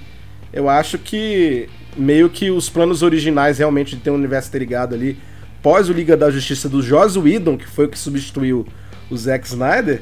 Eu 0.51 0.67
acho 0.67 0.97
que 0.97 1.69
meio 1.95 2.29
que 2.29 2.49
os 2.49 2.69
planos 2.69 3.01
originais 3.01 3.57
realmente 3.57 3.95
de 3.95 4.01
ter 4.01 4.11
um 4.11 4.15
universo 4.15 4.49
interligado 4.49 4.95
ali, 4.95 5.17
pós 5.61 5.89
o 5.89 5.93
Liga 5.93 6.17
da 6.17 6.29
Justiça 6.31 6.67
do 6.67 6.81
Joss 6.81 7.17
Whedon, 7.17 7.57
que 7.57 7.67
foi 7.67 7.85
o 7.85 7.89
que 7.89 7.99
substituiu 7.99 8.65
o 9.09 9.17
Zack 9.17 9.47
Snyder, 9.47 10.01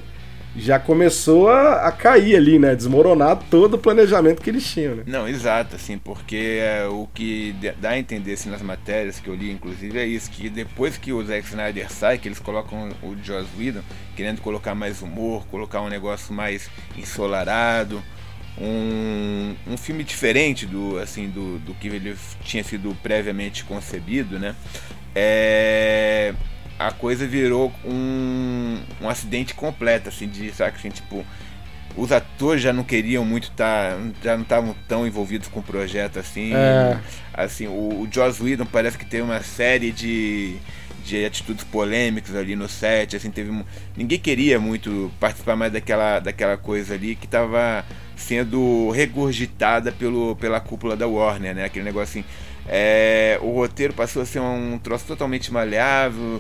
já 0.56 0.80
começou 0.80 1.50
a, 1.50 1.88
a, 1.88 1.92
cair 1.92 2.36
ali, 2.36 2.58
né? 2.58 2.76
Desmoronar 2.76 3.38
todo 3.50 3.76
o 3.76 3.78
planejamento 3.78 4.42
que 4.42 4.50
eles 4.50 4.66
tinham, 4.66 4.96
né? 4.96 5.04
Não, 5.06 5.28
exato, 5.28 5.76
assim, 5.76 5.98
porque 5.98 6.60
é, 6.62 6.88
o 6.88 7.08
que 7.14 7.56
dá 7.80 7.92
a 7.92 8.00
entender 8.00 8.34
assim, 8.34 8.50
nas 8.50 8.62
matérias 8.62 9.20
que 9.20 9.28
eu 9.28 9.36
li, 9.36 9.52
inclusive, 9.52 9.98
é 10.00 10.06
isso, 10.06 10.30
que 10.32 10.50
depois 10.50 10.98
que 10.98 11.14
o 11.14 11.24
Zack 11.24 11.48
Snyder 11.48 11.92
sai, 11.92 12.18
que 12.18 12.28
eles 12.28 12.40
colocam 12.40 12.90
o 13.04 13.16
Joss 13.24 13.48
Whedon, 13.58 13.82
querendo 14.16 14.42
colocar 14.42 14.74
mais 14.74 15.02
humor, 15.02 15.46
colocar 15.48 15.82
um 15.82 15.90
negócio 15.90 16.34
mais 16.34 16.70
ensolarado, 16.98 18.02
um, 18.60 19.56
um 19.68 19.78
filme 19.78 20.04
diferente 20.04 20.66
do, 20.66 21.00
assim, 21.00 21.30
do, 21.30 21.60
do 21.60 21.74
que 21.74 21.88
ele 21.88 22.16
tinha 22.44 22.64
sido 22.64 22.96
previamente 23.02 23.64
concebido, 23.64 24.38
né? 24.38 24.56
É, 25.16 26.34
a 26.78 26.92
coisa 26.92 27.26
virou 27.26 27.74
um, 27.86 28.80
um 29.02 29.10
acidente 29.10 29.54
completo, 29.54 30.10
assim, 30.10 30.28
de, 30.28 30.52
sabe, 30.52 30.76
assim, 30.78 30.90
tipo, 30.90 31.26
os 31.96 32.12
atores 32.12 32.62
já 32.62 32.74
não 32.74 32.84
queriam 32.84 33.26
muito 33.26 33.46
estar, 33.46 33.96
tá, 33.96 34.00
já 34.24 34.36
não 34.36 34.44
estavam 34.44 34.76
tão 34.88 35.08
envolvidos 35.08 35.48
com 35.48 35.62
o 35.62 35.64
projeto, 35.64 36.20
assim, 36.20 36.54
é. 36.54 37.00
assim, 37.34 37.68
o, 37.68 38.02
o 38.02 38.08
Joss 38.12 38.42
Whedon 38.42 38.66
parece 38.66 38.98
que 38.98 39.06
teve 39.06 39.24
uma 39.24 39.42
série 39.42 39.92
de, 39.92 40.58
de 41.06 41.26
atitudes 41.26 41.64
polêmicas 41.64 42.36
ali 42.36 42.56
no 42.56 42.68
set, 42.68 43.16
assim, 43.16 43.32
teve, 43.32 43.52
ninguém 43.96 44.20
queria 44.20 44.60
muito 44.60 45.12
participar 45.20 45.56
mais 45.56 45.72
daquela, 45.72 46.20
daquela 46.20 46.58
coisa 46.58 46.94
ali 46.94 47.16
que 47.16 47.26
estava 47.26 47.86
sendo 48.20 48.92
regurgitada 48.92 49.92
pelo, 49.92 50.36
pela 50.36 50.60
cúpula 50.60 50.96
da 50.96 51.08
Warner, 51.08 51.56
né, 51.56 51.66
aquele 51.66 51.86
negócio 51.86 52.20
assim, 52.20 52.26
é, 52.72 53.40
o 53.42 53.52
roteiro 53.52 53.94
passou 53.94 54.22
a 54.22 54.26
ser 54.26 54.40
um 54.40 54.78
troço 54.78 55.06
totalmente 55.06 55.52
maleável, 55.52 56.40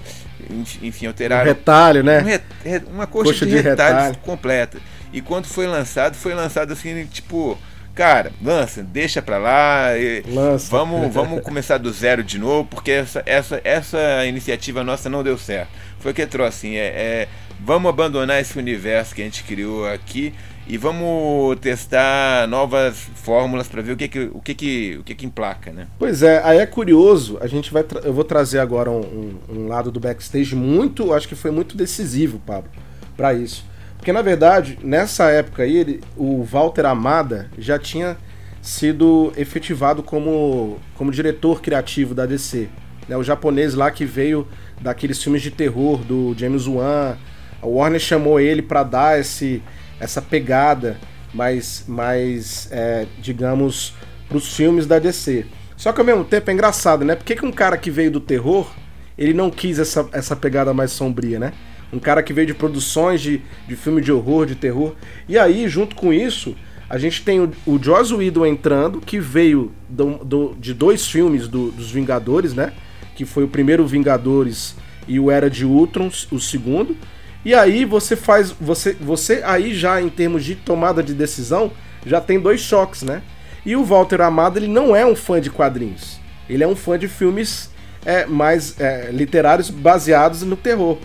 enfim, 0.81 1.07
alteraram. 1.07 1.45
Um 1.45 1.53
retalho, 1.55 2.03
né? 2.03 2.21
Um 2.21 2.69
re, 2.69 2.81
uma 2.93 3.07
coxa, 3.07 3.31
coxa 3.31 3.45
de, 3.47 3.53
de 3.53 3.61
retalhos 3.61 4.03
retalho. 4.03 4.17
completa. 4.17 4.77
E 5.11 5.21
quando 5.21 5.47
foi 5.47 5.65
lançado, 5.65 6.15
foi 6.15 6.35
lançado 6.35 6.71
assim, 6.71 7.03
tipo, 7.07 7.57
cara, 7.95 8.31
lança, 8.43 8.83
deixa 8.83 9.23
pra 9.23 9.39
lá, 9.39 9.87
lança. 10.27 10.69
vamos, 10.69 11.09
vamos 11.13 11.41
começar 11.41 11.79
do 11.79 11.91
zero 11.91 12.23
de 12.23 12.37
novo, 12.37 12.67
porque 12.69 12.91
essa, 12.91 13.23
essa, 13.25 13.59
essa 13.63 14.23
iniciativa 14.27 14.83
nossa 14.83 15.09
não 15.09 15.23
deu 15.23 15.37
certo. 15.37 15.69
Foi 15.99 16.11
o 16.11 16.13
que 16.13 16.27
trouxe 16.27 16.67
assim, 16.67 16.75
é, 16.75 16.85
é, 16.85 17.27
vamos 17.59 17.89
abandonar 17.89 18.39
esse 18.39 18.57
universo 18.57 19.15
que 19.15 19.21
a 19.23 19.25
gente 19.25 19.43
criou 19.43 19.87
aqui 19.87 20.31
e 20.69 20.77
vamos 20.77 21.59
testar 21.59 22.47
novas 22.47 23.09
fórmulas 23.15 23.67
para 23.67 23.81
ver 23.81 23.93
o 23.93 23.97
que 23.97 24.07
que, 24.07 24.19
o 24.31 24.39
que 24.39 24.53
que 24.53 24.97
o 24.99 25.03
que 25.03 25.15
que 25.15 25.25
emplaca, 25.25 25.71
né? 25.71 25.87
Pois 25.97 26.21
é, 26.21 26.43
aí 26.43 26.59
é 26.59 26.65
curioso. 26.67 27.39
A 27.41 27.47
gente 27.47 27.73
vai, 27.73 27.83
eu 28.03 28.13
vou 28.13 28.23
trazer 28.23 28.59
agora 28.59 28.91
um, 28.91 29.39
um, 29.49 29.67
lado 29.67 29.91
do 29.91 29.99
backstage 29.99 30.55
muito, 30.55 31.11
acho 31.11 31.27
que 31.27 31.33
foi 31.33 31.49
muito 31.49 31.75
decisivo, 31.75 32.39
Pablo, 32.45 32.69
para 33.17 33.33
isso. 33.33 33.65
Porque 33.97 34.13
na 34.13 34.21
verdade 34.21 34.77
nessa 34.83 35.31
época 35.31 35.63
aí 35.63 35.75
ele, 35.75 36.01
o 36.15 36.43
Walter 36.43 36.85
Amada 36.85 37.49
já 37.57 37.79
tinha 37.79 38.15
sido 38.61 39.33
efetivado 39.35 40.03
como 40.03 40.77
como 40.93 41.11
diretor 41.11 41.63
criativo 41.63 42.13
da 42.13 42.27
DC, 42.27 42.69
né? 43.07 43.17
O 43.17 43.23
japonês 43.23 43.73
lá 43.73 43.89
que 43.89 44.05
veio 44.05 44.47
daqueles 44.79 45.21
filmes 45.21 45.41
de 45.41 45.49
terror 45.49 46.03
do 46.03 46.35
James 46.37 46.67
Wan. 46.67 47.17
A 47.59 47.65
Warner 47.65 47.99
chamou 47.99 48.39
ele 48.39 48.61
para 48.61 48.83
dar 48.83 49.19
esse 49.19 49.63
essa 49.99 50.21
pegada 50.21 50.97
mais, 51.33 51.83
mais 51.87 52.67
é, 52.71 53.05
digamos, 53.21 53.93
para 54.27 54.37
os 54.37 54.55
filmes 54.55 54.85
da 54.85 54.99
DC. 54.99 55.45
Só 55.75 55.91
que 55.91 55.99
ao 55.99 56.05
mesmo 56.05 56.23
tempo 56.23 56.49
é 56.49 56.53
engraçado, 56.53 57.05
né? 57.05 57.15
Por 57.15 57.25
que, 57.25 57.35
que 57.35 57.45
um 57.45 57.51
cara 57.51 57.77
que 57.77 57.89
veio 57.89 58.11
do 58.11 58.19
terror, 58.19 58.69
ele 59.17 59.33
não 59.33 59.49
quis 59.49 59.79
essa, 59.79 60.07
essa 60.11 60.35
pegada 60.35 60.73
mais 60.73 60.91
sombria, 60.91 61.39
né? 61.39 61.53
Um 61.91 61.99
cara 61.99 62.21
que 62.21 62.33
veio 62.33 62.47
de 62.47 62.53
produções 62.53 63.21
de, 63.21 63.41
de 63.67 63.75
filme 63.75 64.01
de 64.01 64.11
horror, 64.11 64.45
de 64.45 64.55
terror. 64.55 64.95
E 65.27 65.37
aí, 65.37 65.67
junto 65.67 65.95
com 65.95 66.13
isso, 66.13 66.55
a 66.89 66.97
gente 66.97 67.23
tem 67.23 67.39
o, 67.39 67.51
o 67.65 67.81
Joss 67.81 68.13
Whedon 68.13 68.45
entrando, 68.45 68.99
que 68.99 69.19
veio 69.19 69.71
do, 69.87 70.17
do, 70.23 70.55
de 70.59 70.73
dois 70.73 71.07
filmes 71.07 71.47
do, 71.47 71.71
dos 71.71 71.89
Vingadores, 71.89 72.53
né? 72.53 72.73
Que 73.15 73.25
foi 73.25 73.43
o 73.43 73.47
primeiro 73.47 73.85
Vingadores 73.87 74.75
e 75.07 75.19
o 75.19 75.31
Era 75.31 75.49
de 75.49 75.65
Ultron, 75.65 76.11
o 76.31 76.39
segundo. 76.39 76.95
E 77.43 77.53
aí 77.53 77.85
você 77.85 78.15
faz. 78.15 78.51
Você, 78.59 78.93
você 78.93 79.41
aí 79.45 79.73
já 79.73 80.01
em 80.01 80.09
termos 80.09 80.43
de 80.43 80.55
tomada 80.55 81.01
de 81.01 81.13
decisão, 81.13 81.71
já 82.05 82.19
tem 82.19 82.39
dois 82.39 82.61
choques, 82.61 83.01
né? 83.01 83.21
E 83.65 83.75
o 83.75 83.83
Walter 83.83 84.21
Amado 84.21 84.57
ele 84.57 84.67
não 84.67 84.95
é 84.95 85.05
um 85.05 85.15
fã 85.15 85.39
de 85.39 85.49
quadrinhos. 85.49 86.19
Ele 86.49 86.63
é 86.63 86.67
um 86.67 86.75
fã 86.75 86.97
de 86.97 87.07
filmes 87.07 87.69
é, 88.05 88.25
mais 88.25 88.79
é, 88.79 89.09
literários 89.11 89.69
baseados 89.69 90.41
no 90.43 90.55
terror. 90.55 90.97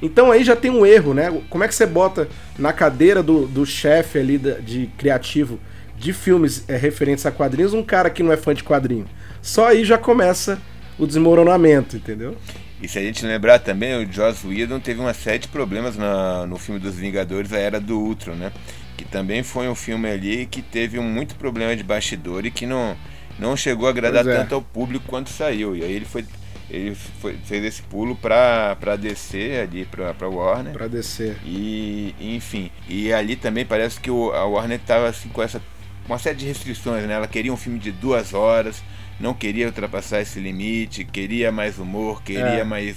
Então 0.00 0.32
aí 0.32 0.42
já 0.42 0.56
tem 0.56 0.70
um 0.70 0.84
erro, 0.84 1.14
né? 1.14 1.42
Como 1.48 1.62
é 1.62 1.68
que 1.68 1.74
você 1.74 1.86
bota 1.86 2.28
na 2.58 2.72
cadeira 2.72 3.22
do, 3.22 3.46
do 3.46 3.64
chefe 3.64 4.18
ali 4.18 4.36
de, 4.36 4.60
de, 4.60 4.86
criativo 4.98 5.58
de 5.96 6.12
filmes 6.12 6.64
é, 6.68 6.76
referentes 6.76 7.24
a 7.24 7.30
quadrinhos 7.30 7.72
um 7.72 7.82
cara 7.82 8.10
que 8.10 8.22
não 8.22 8.32
é 8.32 8.36
fã 8.36 8.52
de 8.54 8.64
quadrinho? 8.64 9.06
Só 9.40 9.68
aí 9.68 9.84
já 9.84 9.96
começa 9.96 10.58
o 10.98 11.06
desmoronamento, 11.06 11.96
entendeu? 11.96 12.36
E 12.82 12.88
se 12.88 12.98
a 12.98 13.02
gente 13.02 13.24
lembrar 13.24 13.60
também, 13.60 13.94
o 13.94 14.12
Joss 14.12 14.44
Whedon 14.44 14.80
teve 14.80 15.00
uma 15.00 15.14
série 15.14 15.38
de 15.38 15.48
problemas 15.48 15.96
na, 15.96 16.44
no 16.46 16.58
filme 16.58 16.80
dos 16.80 16.96
Vingadores, 16.96 17.52
a 17.52 17.58
Era 17.58 17.80
do 17.80 17.96
Ultron, 17.96 18.34
né? 18.34 18.52
Que 18.96 19.04
também 19.04 19.44
foi 19.44 19.68
um 19.68 19.74
filme 19.74 20.10
ali 20.10 20.46
que 20.46 20.60
teve 20.60 20.98
muito 20.98 21.36
problema 21.36 21.76
de 21.76 21.84
bastidor 21.84 22.44
e 22.44 22.50
que 22.50 22.66
não, 22.66 22.96
não 23.38 23.56
chegou 23.56 23.86
a 23.86 23.90
agradar 23.90 24.26
é. 24.26 24.36
tanto 24.36 24.56
ao 24.56 24.60
público 24.60 25.04
quanto 25.06 25.30
saiu. 25.30 25.76
E 25.76 25.84
aí 25.84 25.92
ele 25.92 26.04
foi 26.04 26.24
ele 26.68 26.94
foi, 26.94 27.36
fez 27.44 27.62
esse 27.64 27.82
pulo 27.82 28.16
para 28.16 28.96
descer 28.98 29.60
ali 29.60 29.84
para 29.84 30.26
Warner. 30.26 30.72
Para 30.72 30.88
descer. 30.88 31.36
E, 31.44 32.14
enfim, 32.18 32.70
e 32.88 33.12
ali 33.12 33.36
também 33.36 33.64
parece 33.64 34.00
que 34.00 34.10
o, 34.10 34.32
a 34.32 34.44
Warner 34.46 34.80
estava 34.80 35.06
assim 35.06 35.28
com 35.28 35.42
essa 35.42 35.60
uma 36.06 36.18
série 36.18 36.36
de 36.36 36.46
restrições, 36.46 37.04
né? 37.06 37.14
Ela 37.14 37.28
queria 37.28 37.52
um 37.52 37.56
filme 37.56 37.78
de 37.78 37.92
duas 37.92 38.34
horas, 38.34 38.82
não 39.22 39.32
queria 39.32 39.66
ultrapassar 39.66 40.20
esse 40.20 40.40
limite, 40.40 41.04
queria 41.04 41.52
mais 41.52 41.78
humor, 41.78 42.24
queria 42.24 42.42
é. 42.42 42.64
mais 42.64 42.96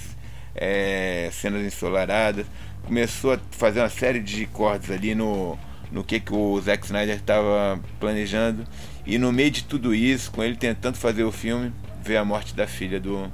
é, 0.56 1.30
cenas 1.32 1.64
ensolaradas. 1.64 2.44
Começou 2.84 3.34
a 3.34 3.38
fazer 3.52 3.78
uma 3.78 3.88
série 3.88 4.18
de 4.18 4.44
cortes 4.46 4.90
ali 4.90 5.14
no, 5.14 5.56
no 5.90 6.02
que, 6.02 6.18
que 6.18 6.34
o 6.34 6.60
Zack 6.60 6.84
Snyder 6.84 7.14
estava 7.14 7.78
planejando. 8.00 8.64
E 9.06 9.18
no 9.18 9.32
meio 9.32 9.52
de 9.52 9.62
tudo 9.62 9.94
isso, 9.94 10.32
com 10.32 10.42
ele 10.42 10.56
tentando 10.56 10.96
fazer 10.96 11.22
o 11.22 11.30
filme, 11.30 11.72
veio 12.02 12.20
a 12.20 12.24
morte 12.24 12.56
da 12.56 12.66
filha 12.66 12.98
do 12.98 13.30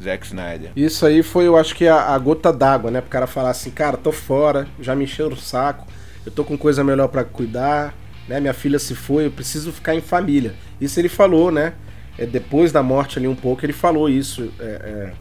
Zack 0.00 0.24
Snyder. 0.26 0.70
Isso 0.76 1.04
aí 1.04 1.24
foi, 1.24 1.48
eu 1.48 1.56
acho 1.56 1.74
que 1.74 1.88
a, 1.88 2.14
a 2.14 2.18
gota 2.18 2.52
d'água, 2.52 2.92
né? 2.92 3.00
Pro 3.00 3.10
cara 3.10 3.26
falar 3.26 3.50
assim, 3.50 3.72
cara, 3.72 3.96
tô 3.96 4.12
fora, 4.12 4.68
já 4.80 4.94
me 4.94 5.02
encheu 5.02 5.26
o 5.26 5.36
saco, 5.36 5.84
eu 6.24 6.30
tô 6.30 6.44
com 6.44 6.56
coisa 6.56 6.84
melhor 6.84 7.08
para 7.08 7.24
cuidar, 7.24 7.92
né? 8.28 8.38
Minha 8.38 8.54
filha 8.54 8.78
se 8.78 8.94
foi, 8.94 9.26
eu 9.26 9.32
preciso 9.32 9.72
ficar 9.72 9.96
em 9.96 10.00
família. 10.00 10.54
Isso 10.80 11.00
ele 11.00 11.08
falou, 11.08 11.50
né? 11.50 11.74
É, 12.20 12.26
depois 12.26 12.70
da 12.70 12.82
morte 12.82 13.18
ali 13.18 13.26
um 13.26 13.34
pouco, 13.34 13.64
ele 13.64 13.72
falou 13.72 14.08
isso. 14.08 14.52
É, 14.60 14.64
é, 14.64 15.12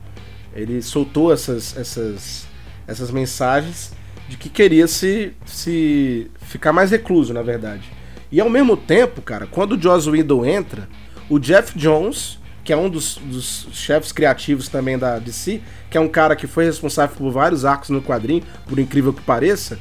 ele 0.53 0.81
soltou 0.81 1.31
essas, 1.31 1.77
essas, 1.77 2.45
essas 2.85 3.09
mensagens 3.09 3.93
de 4.27 4.35
que 4.35 4.49
queria 4.49 4.87
se, 4.87 5.33
se 5.45 6.29
ficar 6.41 6.73
mais 6.73 6.91
recluso, 6.91 7.33
na 7.33 7.41
verdade. 7.41 7.89
E 8.31 8.41
ao 8.41 8.49
mesmo 8.49 8.75
tempo, 8.75 9.21
cara, 9.21 9.47
quando 9.47 9.73
o 9.73 9.81
Joss 9.81 10.09
Whedon 10.09 10.45
entra, 10.45 10.89
o 11.29 11.39
Jeff 11.39 11.77
Jones, 11.77 12.37
que 12.63 12.73
é 12.73 12.77
um 12.77 12.89
dos, 12.89 13.15
dos 13.15 13.69
chefes 13.71 14.11
criativos 14.11 14.67
também 14.67 14.97
da 14.97 15.17
DC, 15.17 15.61
que 15.89 15.97
é 15.97 16.01
um 16.01 16.07
cara 16.07 16.35
que 16.35 16.45
foi 16.45 16.65
responsável 16.65 17.15
por 17.15 17.31
vários 17.31 17.63
arcos 17.63 17.89
no 17.89 18.01
quadrinho, 18.01 18.43
por 18.67 18.77
incrível 18.77 19.13
que 19.13 19.21
pareça, 19.21 19.79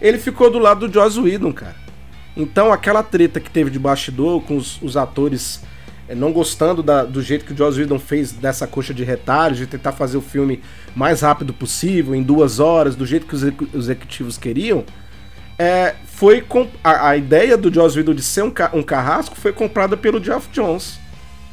ele 0.00 0.18
ficou 0.18 0.50
do 0.50 0.58
lado 0.58 0.86
do 0.86 0.94
Joss 0.94 1.18
Whedon, 1.18 1.52
cara. 1.52 1.76
Então 2.36 2.72
aquela 2.72 3.02
treta 3.02 3.40
que 3.40 3.50
teve 3.50 3.70
de 3.70 3.78
bastidor 3.78 4.40
com 4.42 4.56
os, 4.56 4.80
os 4.80 4.96
atores 4.96 5.60
não 6.14 6.32
gostando 6.32 6.82
da, 6.82 7.04
do 7.04 7.22
jeito 7.22 7.44
que 7.44 7.52
o 7.52 7.56
Joss 7.56 7.78
Whedon 7.78 7.98
fez 7.98 8.32
dessa 8.32 8.66
coxa 8.66 8.92
de 8.92 9.04
retalhos, 9.04 9.58
de 9.58 9.66
tentar 9.66 9.92
fazer 9.92 10.16
o 10.16 10.20
filme 10.20 10.62
mais 10.94 11.20
rápido 11.20 11.52
possível, 11.52 12.14
em 12.14 12.22
duas 12.22 12.58
horas, 12.58 12.96
do 12.96 13.06
jeito 13.06 13.26
que 13.26 13.34
os 13.34 13.44
executivos 13.74 14.36
queriam, 14.36 14.84
é, 15.58 15.94
foi 16.06 16.44
a, 16.82 17.10
a, 17.10 17.16
ideia 17.16 17.56
do 17.56 17.72
Joss 17.72 17.96
Whedon 17.96 18.14
de 18.14 18.22
ser 18.22 18.42
um, 18.42 18.52
um 18.72 18.82
carrasco 18.82 19.36
foi 19.36 19.52
comprada 19.52 19.96
pelo 19.96 20.22
Geoff 20.22 20.48
Jones. 20.50 20.98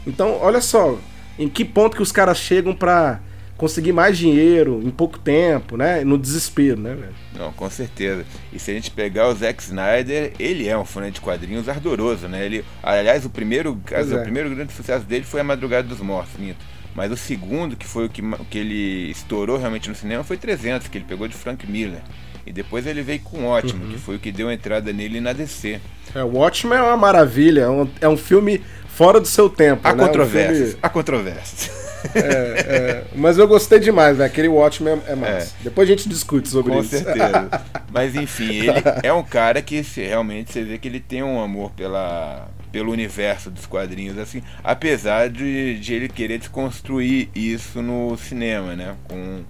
Então, 0.06 0.40
olha 0.42 0.62
só, 0.62 0.98
em 1.38 1.50
que 1.50 1.66
ponto 1.66 1.98
que 1.98 2.02
os 2.02 2.12
caras 2.12 2.38
chegam 2.38 2.74
para 2.74 3.20
conseguir 3.58 3.92
mais 3.92 4.18
dinheiro 4.18 4.82
em 4.84 4.92
pouco 4.92 5.18
tempo, 5.18 5.76
né? 5.76 6.04
No 6.04 6.18
desespero, 6.18 6.80
né, 6.80 6.94
velho? 6.94 7.16
Não, 7.38 7.52
com 7.52 7.70
certeza. 7.70 8.24
E 8.54 8.60
se 8.60 8.72
a 8.72 8.74
gente 8.74 8.92
pegar 8.92 9.28
o 9.28 9.36
Zack 9.36 9.62
Snyder, 9.64 10.34
ele 10.40 10.68
é 10.68 10.78
um 10.78 10.86
fã 10.86 11.10
de 11.12 11.20
quadrinhos 11.20 11.68
ardoroso, 11.68 12.28
né? 12.28 12.46
Ele, 12.46 12.64
aliás, 12.82 13.26
o 13.26 13.30
primeiro, 13.30 13.80
é. 13.92 14.02
o 14.02 14.22
primeiro 14.22 14.50
grande 14.52 14.74
sucesso 14.74 15.04
dele 15.06 15.26
foi 15.26 15.42
A 15.42 15.44
Madrugada 15.44 15.88
dos 15.88 16.00
Mortos, 16.00 16.40
minto. 16.40 16.64
Mas 16.96 17.12
o 17.12 17.18
segundo, 17.18 17.76
que 17.76 17.86
foi 17.86 18.06
o 18.06 18.10
que, 18.10 18.22
que 18.50 18.58
ele 18.58 19.12
estourou 19.12 19.58
realmente 19.58 19.90
no 19.90 19.96
cinema, 19.96 20.24
foi 20.24 20.38
300, 20.38 20.88
que 20.88 20.98
ele 20.98 21.06
pegou 21.06 21.28
de 21.28 21.36
Frank 21.36 21.70
Miller. 21.70 22.02
E 22.46 22.52
depois 22.52 22.88
ele 22.88 23.02
veio 23.02 23.20
com 23.20 23.46
Ótimo, 23.46 23.84
uhum. 23.84 23.92
que 23.92 23.98
foi 23.98 24.16
o 24.16 24.20
que 24.20 24.32
deu 24.32 24.52
entrada 24.52 24.94
nele 24.94 25.20
na 25.20 25.34
DC. 25.34 25.80
É, 26.16 26.24
o 26.24 26.38
Ótimo 26.38 26.74
é 26.74 26.82
uma 26.82 26.98
maravilha, 26.98 27.62
é 27.62 27.70
um, 27.70 27.90
é 28.02 28.08
um 28.08 28.18
filme 28.18 28.64
fora 28.88 29.20
do 29.20 29.28
seu 29.28 29.50
tempo. 29.50 29.82
Há 29.84 29.94
né? 29.94 30.06
controvérsias. 30.06 30.60
Um 30.60 30.66
filme... 30.72 30.80
Há 30.82 30.90
controvérsias. 30.90 31.87
É, 32.14 32.20
é, 32.20 33.04
mas 33.16 33.38
eu 33.38 33.48
gostei 33.48 33.80
demais, 33.80 34.18
velho. 34.18 34.28
Aquele 34.28 34.48
Watchmen 34.48 35.02
é, 35.08 35.16
massa. 35.16 35.56
É. 35.60 35.64
Depois 35.64 35.88
a 35.88 35.92
gente 35.92 36.08
discute 36.08 36.50
sobre 36.50 36.74
Com 36.74 36.82
isso. 36.82 36.98
Com 36.98 37.04
certeza. 37.04 37.50
mas 37.92 38.16
enfim, 38.16 38.54
ele 38.54 38.72
é 39.04 39.14
um 39.14 39.24
cara 39.24 39.62
que 39.62 39.82
realmente 39.96 40.52
você 40.52 40.64
vê 40.64 40.78
que 40.78 40.88
ele 40.88 41.00
tem 41.00 41.24
um 41.24 41.42
amor 41.42 41.72
pela, 41.72 42.48
pelo 42.72 42.92
universo 42.92 43.50
dos 43.50 43.66
quadrinhos, 43.66 44.18
assim, 44.18 44.42
apesar 44.64 45.30
de, 45.30 45.80
de 45.80 45.94
ele 45.94 46.10
querer 46.10 46.38
desconstruir 46.38 47.30
isso 47.34 47.82
no 47.82 48.18
cinema, 48.18 48.76
né? 48.76 48.96
Com 49.08 49.44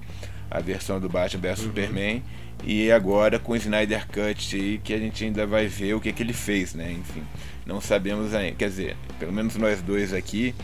a 0.49 0.59
versão 0.59 0.99
do 0.99 1.09
Batman 1.09 1.41
vs 1.41 1.59
uhum. 1.59 1.65
Superman 1.65 2.23
e 2.63 2.91
agora 2.91 3.37
com 3.37 3.51
o 3.51 3.55
Snyder 3.55 4.07
Cut 4.07 4.55
aí, 4.55 4.79
que 4.83 4.93
a 4.93 4.97
gente 4.97 5.23
ainda 5.23 5.45
vai 5.45 5.67
ver 5.67 5.93
o 5.93 5.99
que, 5.99 6.11
que 6.11 6.23
ele 6.23 6.33
fez, 6.33 6.73
né? 6.73 6.91
Enfim, 6.91 7.23
não 7.65 7.79
sabemos 7.81 8.33
ainda, 8.33 8.55
quer 8.55 8.69
dizer, 8.69 8.97
pelo 9.19 9.31
menos 9.31 9.55
nós 9.55 9.81
dois 9.81 10.13
aqui 10.13 10.55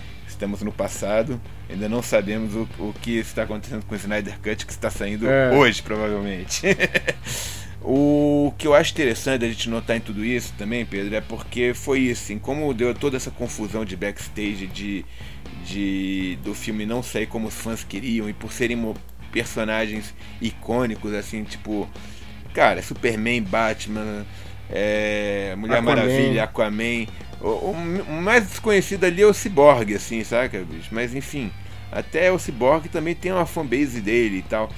estamos 0.44 0.62
no 0.62 0.74
passado, 0.74 1.40
ainda 1.70 1.88
não 1.88 2.04
sabemos 2.04 2.54
o, 2.54 2.68
o 2.78 2.94
que 3.02 3.18
está 3.18 3.44
acontecendo 3.44 3.86
com 3.86 3.96
o 3.96 3.98
Snyder 3.98 4.38
Cut 4.42 4.66
que 4.66 4.74
está 4.74 4.90
saindo 4.90 5.26
é. 5.26 5.52
hoje, 5.54 5.82
provavelmente. 5.82 6.62
o 7.82 8.54
que 8.58 8.68
eu 8.68 8.74
acho 8.74 8.92
interessante 8.92 9.46
a 9.46 9.48
gente 9.48 9.70
notar 9.70 9.96
em 9.96 10.02
tudo 10.02 10.24
isso 10.24 10.54
também, 10.58 10.86
Pedro, 10.86 11.16
é 11.16 11.22
porque 11.22 11.74
foi 11.74 12.00
isso, 12.00 12.24
assim, 12.24 12.38
como 12.38 12.74
deu 12.74 12.94
toda 12.94 13.16
essa 13.16 13.32
confusão 13.32 13.86
de 13.86 13.96
backstage 13.96 14.68
de, 14.68 15.06
de 15.66 16.38
do 16.44 16.54
filme 16.54 16.86
não 16.86 17.02
sair 17.02 17.26
como 17.26 17.48
os 17.48 17.56
fãs 17.56 17.86
queriam 17.86 18.30
e 18.30 18.34
por 18.34 18.52
serem 18.52 18.94
personagens 19.32 20.14
icônicos, 20.42 21.14
assim, 21.14 21.46
tipo, 21.46 21.90
cara, 22.54 22.82
Superman, 22.82 23.44
Batman, 23.44 24.26
é, 24.70 25.56
Mulher 25.58 25.78
Aquaman. 25.78 25.96
Maravilha, 25.96 26.44
Aquaman. 26.44 27.08
O, 27.44 27.72
o, 27.72 28.22
mais 28.22 28.48
desconhecido 28.48 29.04
ali 29.04 29.22
é 29.22 29.28
o 29.28 29.34
Cyborg, 29.34 29.94
assim, 29.94 30.24
saca, 30.24 30.64
bicho? 30.64 30.88
Mas 30.92 31.14
enfim, 31.14 31.52
até 31.92 32.32
o 32.32 32.40
Cyborg 32.40 32.88
também 32.88 33.14
tem 33.14 33.34
uma 33.34 33.46
fanbase 33.46 34.00
dele 34.00 34.38
e 34.38 34.42
tal. 34.44 34.70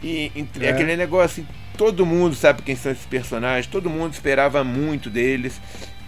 E, 0.00 0.30
e 0.34 0.48
é. 0.64 0.70
aquele 0.70 0.96
negócio 0.96 1.42
assim, 1.42 1.48
todo 1.76 2.06
mundo 2.06 2.36
sabe 2.36 2.62
quem 2.62 2.76
são 2.76 2.92
esses 2.92 3.06
personagens, 3.06 3.66
todo 3.66 3.90
mundo 3.90 4.12
esperava 4.12 4.62
muito 4.62 5.10
deles. 5.10 5.60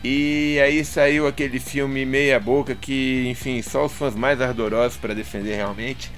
E 0.05 0.61
aí 0.61 0.85
saiu 0.85 1.27
aquele 1.27 1.59
filme 1.59 2.05
meia 2.05 2.39
boca 2.39 2.75
que, 2.75 3.27
enfim, 3.27 3.61
só 3.63 3.87
os 3.87 3.93
fãs 3.93 4.15
mais 4.15 4.41
ardorosos 4.41 4.99
para 4.99 5.15
defender 5.15 5.57
realmente. 5.57 6.13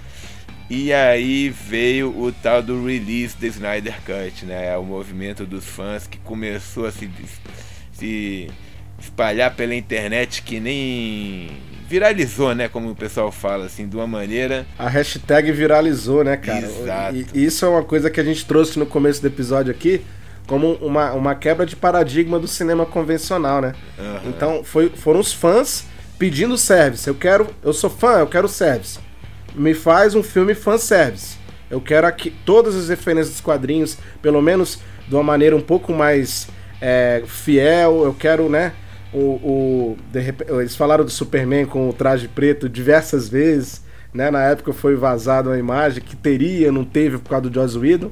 E 0.68 0.92
aí 0.92 1.48
veio 1.48 2.08
o 2.08 2.32
tal 2.32 2.60
do 2.60 2.84
release 2.84 3.36
do 3.36 3.46
Snyder 3.46 3.94
Cut, 4.02 4.44
né? 4.44 4.76
O 4.76 4.82
movimento 4.82 5.46
dos 5.46 5.64
fãs 5.64 6.08
que 6.08 6.18
começou 6.18 6.86
a 6.86 6.92
se, 6.92 7.08
se 7.92 8.50
espalhar 8.98 9.54
pela 9.54 9.74
internet 9.74 10.42
que 10.42 10.60
nem 10.60 11.50
viralizou, 11.88 12.54
né? 12.54 12.68
Como 12.68 12.90
o 12.90 12.94
pessoal 12.94 13.30
fala, 13.30 13.66
assim, 13.66 13.88
de 13.88 13.96
uma 13.96 14.06
maneira. 14.06 14.66
A 14.78 14.88
hashtag 14.88 15.52
viralizou, 15.52 16.24
né, 16.24 16.36
cara? 16.36 16.66
Exato. 16.66 17.16
E 17.34 17.44
isso 17.44 17.64
é 17.64 17.68
uma 17.68 17.82
coisa 17.82 18.10
que 18.10 18.20
a 18.20 18.24
gente 18.24 18.44
trouxe 18.44 18.78
no 18.78 18.86
começo 18.86 19.20
do 19.20 19.28
episódio 19.28 19.70
aqui, 19.70 20.02
como 20.46 20.74
uma, 20.74 21.12
uma 21.12 21.34
quebra 21.34 21.64
de 21.64 21.76
paradigma 21.76 22.38
do 22.38 22.48
cinema 22.48 22.84
convencional, 22.84 23.60
né? 23.60 23.74
Uhum. 23.98 24.28
Então 24.28 24.64
foi, 24.64 24.88
foram 24.90 25.20
os 25.20 25.32
fãs 25.32 25.84
pedindo 26.18 26.56
service. 26.58 27.06
Eu 27.06 27.14
quero, 27.14 27.48
eu 27.62 27.72
sou 27.72 27.90
fã, 27.90 28.18
eu 28.18 28.26
quero 28.26 28.48
service. 28.48 28.98
Me 29.54 29.74
faz 29.74 30.14
um 30.14 30.22
filme 30.22 30.54
fanservice. 30.54 31.36
Eu 31.70 31.80
quero 31.80 32.06
aqui 32.06 32.30
todas 32.44 32.76
as 32.76 32.88
referências 32.88 33.30
dos 33.30 33.40
quadrinhos, 33.40 33.98
pelo 34.22 34.40
menos 34.40 34.78
de 35.08 35.14
uma 35.14 35.22
maneira 35.22 35.56
um 35.56 35.60
pouco 35.60 35.92
mais 35.92 36.48
é, 36.80 37.22
fiel. 37.26 38.04
Eu 38.04 38.14
quero, 38.14 38.48
né? 38.48 38.72
O, 39.12 39.18
o 39.18 39.96
eles 40.58 40.76
falaram 40.76 41.04
do 41.04 41.10
Superman 41.10 41.66
com 41.66 41.88
o 41.88 41.92
traje 41.92 42.28
preto 42.28 42.68
diversas 42.68 43.28
vezes. 43.28 43.84
Né? 44.12 44.30
Na 44.30 44.42
época 44.42 44.72
foi 44.72 44.96
vazada 44.96 45.50
uma 45.50 45.58
imagem 45.58 46.02
que 46.02 46.16
teria, 46.16 46.72
não 46.72 46.84
teve 46.84 47.18
por 47.18 47.30
causa 47.30 47.48
do 47.48 47.54
Joss 47.54 47.78
Whedon. 47.78 48.10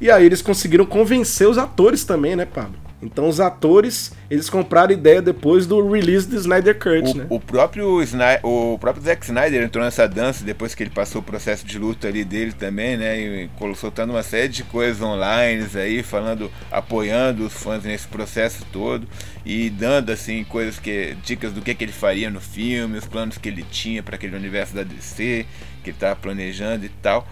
E 0.00 0.10
aí 0.10 0.26
eles 0.26 0.42
conseguiram 0.42 0.84
convencer 0.84 1.48
os 1.48 1.58
atores 1.58 2.04
também, 2.04 2.34
né, 2.34 2.44
Pablo? 2.44 2.74
Então 3.02 3.28
os 3.28 3.40
atores, 3.40 4.12
eles 4.30 4.48
compraram 4.48 4.92
ideia 4.92 5.20
depois 5.20 5.66
do 5.66 5.90
release 5.90 6.28
do 6.28 6.36
Snyder 6.36 6.78
Cut, 6.78 7.10
o, 7.10 7.16
né? 7.16 7.26
O 7.28 7.40
próprio, 7.40 8.00
Snyder, 8.02 8.46
o 8.46 8.78
próprio 8.78 9.04
Zack 9.04 9.24
Snyder 9.24 9.64
entrou 9.64 9.84
nessa 9.84 10.06
dança 10.06 10.44
depois 10.44 10.72
que 10.72 10.84
ele 10.84 10.90
passou 10.90 11.20
o 11.20 11.24
processo 11.24 11.66
de 11.66 11.78
luta 11.78 12.06
ali 12.06 12.24
dele 12.24 12.52
também, 12.52 12.96
né? 12.96 13.18
E 13.18 13.50
soltando 13.74 14.10
uma 14.10 14.22
série 14.22 14.48
de 14.48 14.62
coisas 14.62 15.02
online 15.02 15.66
aí, 15.74 16.02
falando, 16.02 16.50
apoiando 16.70 17.44
os 17.44 17.52
fãs 17.52 17.82
nesse 17.82 18.06
processo 18.06 18.64
todo 18.72 19.06
e 19.44 19.68
dando 19.68 20.10
assim 20.10 20.44
coisas 20.44 20.78
que 20.78 21.16
dicas 21.24 21.52
do 21.52 21.60
que, 21.60 21.74
que 21.74 21.84
ele 21.84 21.92
faria 21.92 22.30
no 22.30 22.40
filme, 22.40 22.98
os 22.98 23.06
planos 23.06 23.36
que 23.36 23.48
ele 23.48 23.64
tinha 23.68 24.02
para 24.02 24.14
aquele 24.14 24.36
universo 24.36 24.74
da 24.74 24.84
DC, 24.84 25.44
que 25.82 25.90
ele 25.90 25.96
estava 25.96 26.14
planejando 26.14 26.84
e 26.86 26.88
tal. 26.88 27.26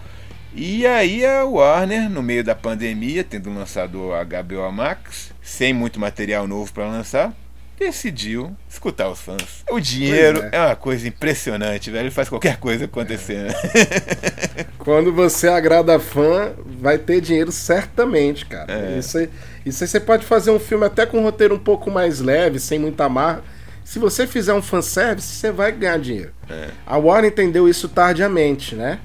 E 0.53 0.85
aí 0.85 1.25
a 1.25 1.45
Warner, 1.45 2.09
no 2.09 2.21
meio 2.21 2.43
da 2.43 2.53
pandemia, 2.53 3.23
tendo 3.23 3.53
lançado 3.53 4.13
a 4.13 4.25
HBO 4.25 4.69
Max, 4.69 5.30
sem 5.41 5.73
muito 5.73 5.99
material 5.99 6.47
novo 6.47 6.71
para 6.71 6.87
lançar, 6.87 7.33
decidiu 7.77 8.55
escutar 8.69 9.09
os 9.09 9.19
fãs. 9.19 9.63
O 9.71 9.79
dinheiro 9.79 10.43
é. 10.51 10.57
é. 10.57 10.65
uma 10.67 10.75
coisa 10.75 11.07
impressionante, 11.07 11.89
velho. 11.89 12.03
Ele 12.03 12.11
faz 12.11 12.29
qualquer 12.29 12.57
coisa 12.57 12.85
acontecer. 12.85 13.47
É. 13.47 14.65
Quando 14.77 15.11
você 15.11 15.47
agrada 15.47 15.99
fã, 15.99 16.53
vai 16.79 16.99
ter 16.99 17.19
dinheiro 17.21 17.51
certamente, 17.51 18.45
cara. 18.45 18.71
É. 18.71 18.99
Isso, 18.99 19.17
aí, 19.17 19.29
isso 19.65 19.83
aí 19.83 19.87
você 19.87 19.99
pode 19.99 20.25
fazer 20.25 20.51
um 20.51 20.59
filme 20.59 20.85
até 20.85 21.05
com 21.07 21.19
um 21.19 21.23
roteiro 21.23 21.55
um 21.55 21.59
pouco 21.59 21.89
mais 21.89 22.19
leve, 22.19 22.59
sem 22.59 22.77
muita 22.77 23.05
amarra. 23.05 23.43
Se 23.83 23.97
você 23.97 24.27
fizer 24.27 24.53
um 24.53 24.61
fanservice, 24.61 25.27
você 25.27 25.51
vai 25.51 25.71
ganhar 25.71 25.97
dinheiro. 25.97 26.31
É. 26.49 26.69
A 26.85 26.97
Warner 26.97 27.31
entendeu 27.31 27.67
isso 27.67 27.89
tardiamente, 27.89 28.75
né? 28.75 28.99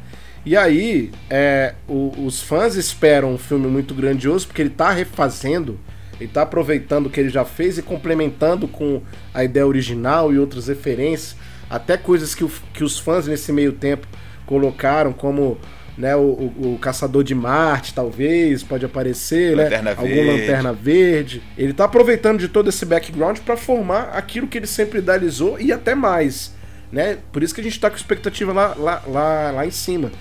E 0.45 0.57
aí, 0.57 1.11
é, 1.29 1.75
o, 1.89 2.13
os 2.25 2.41
fãs 2.41 2.77
esperam 2.77 3.33
um 3.33 3.39
filme 3.39 3.67
muito 3.67 3.95
grandioso, 3.95 4.47
porque 4.47 4.63
ele 4.63 4.69
está 4.69 4.91
refazendo, 4.91 5.81
ele 6.19 6.31
está 6.31 6.43
aproveitando 6.43 7.07
o 7.07 7.11
que 7.11 7.21
ele 7.21 7.29
já 7.29 7.45
fez 7.45 7.79
e 7.79 7.83
complementando 7.83 8.67
com 8.67 9.03
a 9.33 9.45
ideia 9.45 9.67
original 9.67 10.33
e 10.33 10.39
outras 10.39 10.69
referências, 10.69 11.37
até 11.69 11.97
coisas 11.97 12.35
que, 12.35 12.45
o, 12.45 12.51
que 12.73 12.83
os 12.83 12.99
fãs 12.99 13.27
nesse 13.27 13.53
meio 13.53 13.73
tempo 13.73 14.07
colocaram, 14.47 15.13
como 15.13 15.59
né, 15.99 16.15
o, 16.15 16.21
o, 16.21 16.75
o, 16.75 16.79
Caçador 16.79 17.25
de 17.25 17.35
Marte, 17.35 17.95
talvez, 17.95 18.63
pode 18.63 18.85
aparecer, 18.85 19.57
né, 19.57 19.65
lanterna 19.65 19.91
né? 19.91 19.97
Algum 19.99 20.33
Lanterna 20.33 20.73
Verde. 20.73 21.43
Ele 21.57 21.71
está 21.73 21.85
aproveitando 21.85 22.39
de 22.39 22.49
todo 22.49 22.69
esse 22.69 22.85
background 22.85 23.39
para 23.39 23.57
formar 23.57 24.11
aquilo 24.13 24.47
que 24.47 24.59
ele 24.59 24.67
sempre 24.67 24.99
idealizou 24.99 25.59
e 25.59 25.73
até 25.73 25.95
mais. 25.95 26.55
Né? 26.93 27.19
Por 27.33 27.43
isso 27.43 27.55
que 27.55 27.61
a 27.61 27.65
gente 27.65 27.73
está 27.73 27.91
com 27.91 27.97
expectativa 27.97 28.53
lá, 28.53 28.75
lá, 28.79 29.03
lá, 29.07 29.51
lá 29.51 29.67
em 29.67 29.71
cima. 29.71 30.13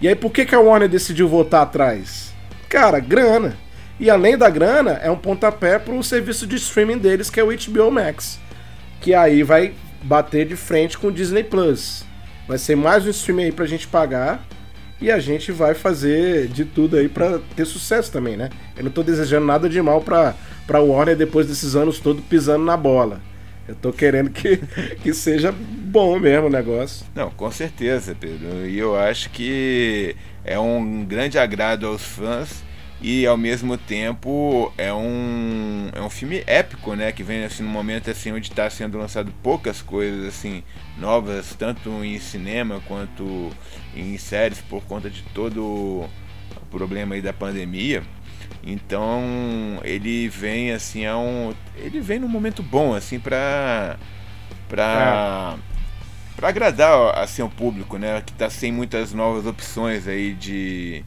E 0.00 0.08
aí, 0.08 0.14
por 0.14 0.30
que, 0.30 0.44
que 0.44 0.54
a 0.54 0.60
Warner 0.60 0.88
decidiu 0.88 1.28
voltar 1.28 1.62
atrás? 1.62 2.32
Cara, 2.68 2.98
grana. 2.98 3.56
E 3.98 4.10
além 4.10 4.36
da 4.36 4.50
grana, 4.50 4.92
é 5.02 5.10
um 5.10 5.16
pontapé 5.16 5.78
pro 5.78 6.02
serviço 6.02 6.46
de 6.46 6.56
streaming 6.56 6.98
deles, 6.98 7.30
que 7.30 7.38
é 7.38 7.44
o 7.44 7.48
HBO 7.48 7.90
Max. 7.90 8.40
Que 9.00 9.14
aí 9.14 9.42
vai 9.42 9.74
bater 10.02 10.46
de 10.46 10.56
frente 10.56 10.98
com 10.98 11.08
o 11.08 11.12
Disney 11.12 11.44
Plus. 11.44 12.04
Vai 12.48 12.58
ser 12.58 12.76
mais 12.76 13.06
um 13.06 13.10
streaming 13.10 13.44
aí 13.44 13.52
pra 13.52 13.66
gente 13.66 13.86
pagar. 13.86 14.44
E 15.00 15.10
a 15.10 15.18
gente 15.18 15.52
vai 15.52 15.74
fazer 15.74 16.48
de 16.48 16.64
tudo 16.64 16.96
aí 16.96 17.08
pra 17.08 17.38
ter 17.54 17.64
sucesso 17.64 18.10
também, 18.10 18.36
né? 18.36 18.50
Eu 18.76 18.84
não 18.84 18.90
tô 18.90 19.02
desejando 19.02 19.46
nada 19.46 19.68
de 19.68 19.80
mal 19.82 20.00
pra, 20.00 20.34
pra 20.66 20.80
Warner 20.80 21.16
depois 21.16 21.46
desses 21.46 21.76
anos 21.76 21.98
todos 21.98 22.24
pisando 22.24 22.64
na 22.64 22.76
bola. 22.76 23.20
Eu 23.66 23.74
tô 23.74 23.92
querendo 23.92 24.30
que, 24.30 24.58
que 25.02 25.12
seja 25.12 25.52
bom 25.52 26.18
mesmo 26.18 26.46
o 26.46 26.50
negócio. 26.50 27.06
Não, 27.14 27.30
com 27.30 27.50
certeza, 27.50 28.16
Pedro. 28.18 28.66
E 28.66 28.78
eu 28.78 28.96
acho 28.96 29.30
que 29.30 30.14
é 30.44 30.58
um 30.58 31.04
grande 31.04 31.38
agrado 31.38 31.86
aos 31.86 32.02
fãs, 32.02 32.62
e 33.00 33.26
ao 33.26 33.36
mesmo 33.36 33.76
tempo 33.76 34.72
é 34.78 34.92
um, 34.92 35.90
é 35.92 36.00
um 36.00 36.10
filme 36.10 36.42
épico, 36.46 36.94
né? 36.94 37.12
Que 37.12 37.22
vem 37.22 37.44
assim 37.44 37.62
num 37.62 37.70
momento 37.70 38.10
assim 38.10 38.32
onde 38.32 38.50
está 38.50 38.68
sendo 38.70 38.98
lançado 38.98 39.32
poucas 39.42 39.82
coisas 39.82 40.26
assim 40.26 40.62
novas, 40.98 41.54
tanto 41.54 41.90
em 42.04 42.18
cinema 42.18 42.80
quanto 42.86 43.50
em 43.94 44.16
séries 44.16 44.60
por 44.60 44.82
conta 44.84 45.10
de 45.10 45.22
todo 45.34 45.62
o 45.62 46.10
problema 46.70 47.14
aí 47.14 47.22
da 47.22 47.32
pandemia. 47.32 48.02
Então 48.62 49.22
ele 49.82 50.28
vem 50.28 50.72
assim 50.72 51.04
a 51.04 51.18
um, 51.18 51.52
ele 51.76 52.00
vem 52.00 52.18
num 52.18 52.28
momento 52.28 52.62
bom 52.62 52.94
assim 52.94 53.18
para 53.20 53.98
para 54.68 55.56
é 55.70 55.74
para 56.36 56.48
agradar 56.48 57.18
assim 57.18 57.42
o 57.42 57.48
público, 57.48 57.96
né, 57.96 58.20
que 58.24 58.32
está 58.32 58.50
sem 58.50 58.72
muitas 58.72 59.12
novas 59.12 59.46
opções 59.46 60.08
aí 60.08 60.34
de 60.34 61.04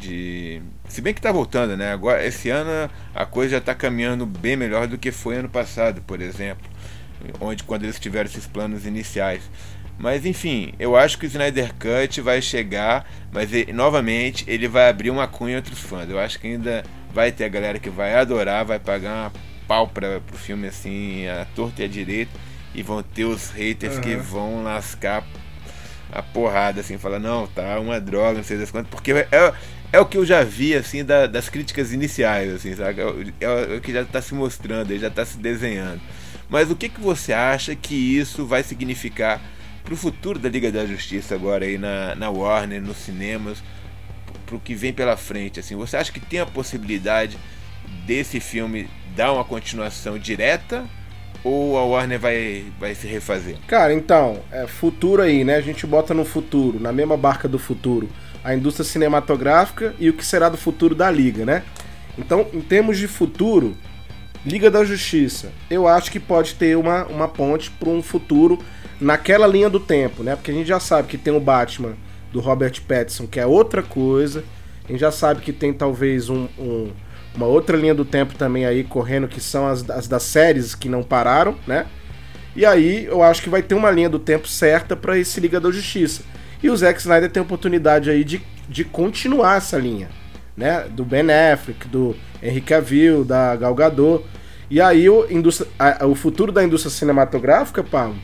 de 0.00 0.62
se 0.88 1.00
bem 1.00 1.12
que 1.12 1.18
está 1.18 1.32
voltando, 1.32 1.76
né? 1.76 1.92
Agora 1.92 2.24
esse 2.24 2.50
ano 2.50 2.90
a 3.14 3.26
coisa 3.26 3.52
já 3.52 3.58
está 3.58 3.74
caminhando 3.74 4.24
bem 4.26 4.56
melhor 4.56 4.86
do 4.86 4.98
que 4.98 5.10
foi 5.10 5.36
ano 5.36 5.48
passado, 5.48 6.00
por 6.02 6.20
exemplo, 6.20 6.68
onde 7.40 7.64
quando 7.64 7.84
eles 7.84 7.98
tiveram 7.98 8.28
esses 8.28 8.46
planos 8.46 8.86
iniciais. 8.86 9.42
Mas 9.98 10.26
enfim, 10.26 10.72
eu 10.78 10.94
acho 10.94 11.18
que 11.18 11.24
o 11.24 11.28
Snyder 11.28 11.72
Cut 11.74 12.20
vai 12.20 12.42
chegar, 12.42 13.10
mas 13.32 13.52
ele, 13.52 13.72
novamente 13.72 14.44
ele 14.46 14.68
vai 14.68 14.88
abrir 14.90 15.10
uma 15.10 15.26
cunha 15.26 15.58
entre 15.58 15.72
os 15.72 15.80
fãs. 15.80 16.08
Eu 16.08 16.18
acho 16.18 16.38
que 16.38 16.46
ainda 16.46 16.84
vai 17.12 17.32
ter 17.32 17.44
a 17.44 17.48
galera 17.48 17.78
que 17.78 17.88
vai 17.88 18.14
adorar, 18.14 18.64
vai 18.64 18.78
pagar 18.78 19.24
uma 19.24 19.32
pau 19.66 19.88
para 19.88 20.20
o 20.32 20.36
filme 20.36 20.68
assim, 20.68 21.26
a 21.28 21.46
torta 21.56 21.82
e 21.82 21.84
a 21.86 21.88
direita 21.88 22.32
e 22.74 22.82
vão 22.82 23.02
ter 23.02 23.24
os 23.24 23.50
haters 23.50 23.96
uhum. 23.96 24.00
que 24.02 24.16
vão 24.16 24.62
lascar 24.62 25.24
a 26.16 26.22
porrada, 26.22 26.80
assim, 26.80 26.96
falar, 26.96 27.18
não, 27.18 27.46
tá 27.46 27.78
uma 27.78 28.00
droga, 28.00 28.38
não 28.38 28.44
sei 28.44 28.56
das 28.56 28.70
quantas, 28.70 28.90
porque 28.90 29.12
é, 29.12 29.52
é 29.92 30.00
o 30.00 30.06
que 30.06 30.16
eu 30.16 30.24
já 30.24 30.42
vi, 30.42 30.74
assim, 30.74 31.04
da, 31.04 31.26
das 31.26 31.50
críticas 31.50 31.92
iniciais, 31.92 32.54
assim, 32.54 32.74
sabe? 32.74 33.02
É, 33.02 33.04
é, 33.04 33.74
é, 33.74 33.76
o 33.76 33.80
que 33.82 33.92
já 33.92 34.00
está 34.00 34.22
se 34.22 34.34
mostrando, 34.34 34.96
já 34.98 35.08
está 35.08 35.26
se 35.26 35.36
desenhando. 35.36 36.00
Mas 36.48 36.70
o 36.70 36.76
que, 36.76 36.88
que 36.88 37.00
você 37.00 37.34
acha 37.34 37.74
que 37.74 37.94
isso 37.94 38.46
vai 38.46 38.62
significar 38.62 39.42
para 39.84 39.92
o 39.92 39.96
futuro 39.96 40.38
da 40.38 40.48
Liga 40.48 40.72
da 40.72 40.86
Justiça 40.86 41.34
agora 41.34 41.66
aí 41.66 41.76
na, 41.76 42.14
na 42.14 42.30
Warner, 42.30 42.80
nos 42.80 42.96
cinemas, 42.96 43.62
para 44.46 44.56
o 44.56 44.60
que 44.60 44.74
vem 44.74 44.94
pela 44.94 45.18
frente, 45.18 45.60
assim? 45.60 45.76
Você 45.76 45.98
acha 45.98 46.10
que 46.10 46.20
tem 46.20 46.40
a 46.40 46.46
possibilidade 46.46 47.36
desse 48.06 48.40
filme 48.40 48.88
dar 49.14 49.32
uma 49.32 49.44
continuação 49.44 50.18
direta 50.18 50.88
ou 51.44 51.78
a 51.78 51.84
Warner 51.84 52.18
vai, 52.18 52.64
vai 52.78 52.94
se 52.94 53.06
refazer? 53.06 53.56
Cara, 53.66 53.92
então, 53.92 54.40
é 54.50 54.66
futuro 54.66 55.22
aí, 55.22 55.44
né? 55.44 55.56
A 55.56 55.60
gente 55.60 55.86
bota 55.86 56.12
no 56.12 56.24
futuro, 56.24 56.80
na 56.80 56.92
mesma 56.92 57.16
barca 57.16 57.48
do 57.48 57.58
futuro, 57.58 58.08
a 58.42 58.54
indústria 58.54 58.84
cinematográfica 58.84 59.94
e 59.98 60.08
o 60.08 60.12
que 60.12 60.24
será 60.24 60.48
do 60.48 60.56
futuro 60.56 60.94
da 60.94 61.10
Liga, 61.10 61.44
né? 61.44 61.62
Então, 62.18 62.46
em 62.52 62.60
termos 62.60 62.98
de 62.98 63.06
futuro, 63.06 63.76
Liga 64.44 64.70
da 64.70 64.84
Justiça, 64.84 65.50
eu 65.68 65.88
acho 65.88 66.10
que 66.10 66.20
pode 66.20 66.54
ter 66.54 66.76
uma, 66.76 67.04
uma 67.06 67.26
ponte 67.26 67.70
para 67.70 67.88
um 67.88 68.02
futuro 68.02 68.58
naquela 69.00 69.46
linha 69.46 69.68
do 69.68 69.80
tempo, 69.80 70.22
né? 70.22 70.36
Porque 70.36 70.50
a 70.50 70.54
gente 70.54 70.68
já 70.68 70.78
sabe 70.78 71.08
que 71.08 71.18
tem 71.18 71.34
o 71.34 71.40
Batman 71.40 71.94
do 72.32 72.40
Robert 72.40 72.80
Pattinson, 72.86 73.26
que 73.26 73.40
é 73.40 73.46
outra 73.46 73.82
coisa. 73.82 74.44
A 74.84 74.92
gente 74.92 75.00
já 75.00 75.10
sabe 75.10 75.40
que 75.40 75.52
tem 75.52 75.72
talvez 75.72 76.28
um, 76.30 76.46
um 76.58 76.90
uma 77.36 77.46
outra 77.46 77.76
linha 77.76 77.94
do 77.94 78.04
tempo 78.04 78.34
também 78.34 78.64
aí 78.64 78.82
correndo, 78.82 79.28
que 79.28 79.40
são 79.40 79.66
as, 79.66 79.88
as 79.90 80.08
das 80.08 80.22
séries 80.22 80.74
que 80.74 80.88
não 80.88 81.02
pararam, 81.02 81.56
né? 81.66 81.86
E 82.54 82.64
aí 82.64 83.04
eu 83.04 83.22
acho 83.22 83.42
que 83.42 83.50
vai 83.50 83.62
ter 83.62 83.74
uma 83.74 83.90
linha 83.90 84.08
do 84.08 84.18
tempo 84.18 84.48
certa 84.48 84.96
para 84.96 85.18
esse 85.18 85.38
Liga 85.38 85.60
da 85.60 85.70
Justiça. 85.70 86.22
E 86.62 86.70
o 86.70 86.76
Zack 86.76 86.98
Snyder 86.98 87.30
tem 87.30 87.40
a 87.40 87.44
oportunidade 87.44 88.08
aí 88.08 88.24
de, 88.24 88.40
de 88.66 88.82
continuar 88.82 89.58
essa 89.58 89.76
linha, 89.76 90.08
né? 90.56 90.86
Do 90.90 91.04
Ben 91.04 91.26
Affleck, 91.30 91.86
do 91.86 92.16
Henry 92.42 92.62
Cavill, 92.62 93.24
da 93.24 93.54
Gal 93.56 93.74
Gadot. 93.74 94.24
E 94.70 94.80
aí 94.80 95.08
o, 95.08 95.26
a, 95.78 96.06
o 96.06 96.14
futuro 96.14 96.50
da 96.50 96.64
indústria 96.64 96.90
cinematográfica, 96.90 97.84
Paulo, 97.84 98.16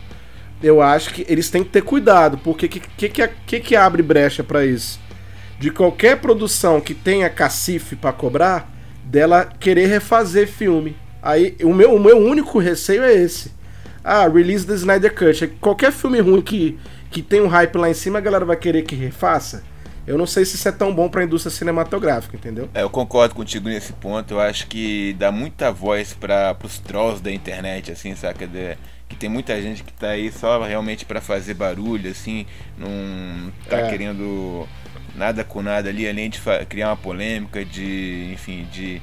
eu 0.62 0.81
acho 0.81 1.12
que 1.12 1.27
eles 1.29 1.51
têm 1.51 1.62
que 1.62 1.70
ter 1.70 1.83
cuidado, 1.83 2.38
porque 2.38 2.68
que 2.68 2.81
que, 2.81 3.09
que, 3.11 3.29
que, 3.46 3.61
que 3.61 3.77
abre 3.77 4.03
brecha 4.03 4.42
para 4.42 4.64
isso? 4.64 4.98
De 5.59 5.70
qualquer 5.70 6.16
produção 6.16 6.81
que 6.81 6.94
tenha 6.94 7.29
cacife 7.29 7.94
para 7.94 8.12
cobrar, 8.12 8.72
dela 9.05 9.45
querer 9.45 9.87
refazer 9.87 10.49
filme. 10.49 10.97
Aí 11.23 11.57
o 11.62 11.73
meu, 11.73 11.95
o 11.95 12.01
meu 12.01 12.19
único 12.19 12.59
receio 12.59 13.03
é 13.03 13.12
esse. 13.12 13.53
Ah, 14.05 14.27
release 14.29 14.67
da 14.67 14.75
Snyder 14.75 15.15
Cut. 15.15 15.47
Qualquer 15.61 15.93
filme 15.93 16.21
ruim 16.21 16.43
que, 16.43 16.79
que 17.11 17.23
tem 17.23 17.41
um 17.41 17.47
hype 17.47 17.77
lá 17.77 17.88
em 17.88 17.95
cima, 17.95 18.19
a 18.19 18.23
galera 18.23 18.45
vai 18.45 18.57
querer 18.57 18.83
que 18.83 18.97
refaça. 18.97 19.62
Eu 20.05 20.19
não 20.19 20.27
sei 20.27 20.45
se 20.45 20.57
isso 20.57 20.69
é 20.69 20.73
tão 20.73 20.93
bom 20.93 21.09
para 21.09 21.21
a 21.21 21.25
indústria 21.25 21.55
cinematográfica, 21.55 22.37
entendeu? 22.37 22.69
É, 22.75 22.83
eu 22.83 22.91
concordo 22.91 23.37
contigo 23.37 23.69
nesse 23.69 23.93
ponto. 23.93 24.35
Eu 24.35 24.41
acho 24.41 24.67
que 24.67 25.15
dá 25.17 25.31
muita 25.31 25.71
voz 25.71 26.12
para 26.12 26.57
os 26.65 26.79
trolls 26.81 27.23
da 27.23 27.31
internet, 27.31 27.93
assim, 27.93 28.12
saca? 28.17 28.45
De, 28.45 28.77
que 29.09 29.15
tem 29.15 29.29
muita 29.29 29.61
gente 29.62 29.85
que 29.85 29.93
tá 29.93 30.09
aí 30.09 30.33
só 30.33 30.61
realmente 30.62 31.05
para 31.05 31.21
fazer 31.21 31.55
barulho, 31.55 32.11
assim, 32.11 32.47
não 32.77 33.53
tá 33.69 33.79
é. 33.79 33.91
querendo 33.91 34.67
nada 35.14 35.44
com 35.44 35.62
nada 35.62 35.88
ali, 35.88 36.09
além 36.09 36.31
de 36.31 36.40
criar 36.68 36.88
uma 36.88 36.96
polêmica, 36.96 37.64
de, 37.64 38.31
enfim, 38.33 38.66
de, 38.72 39.01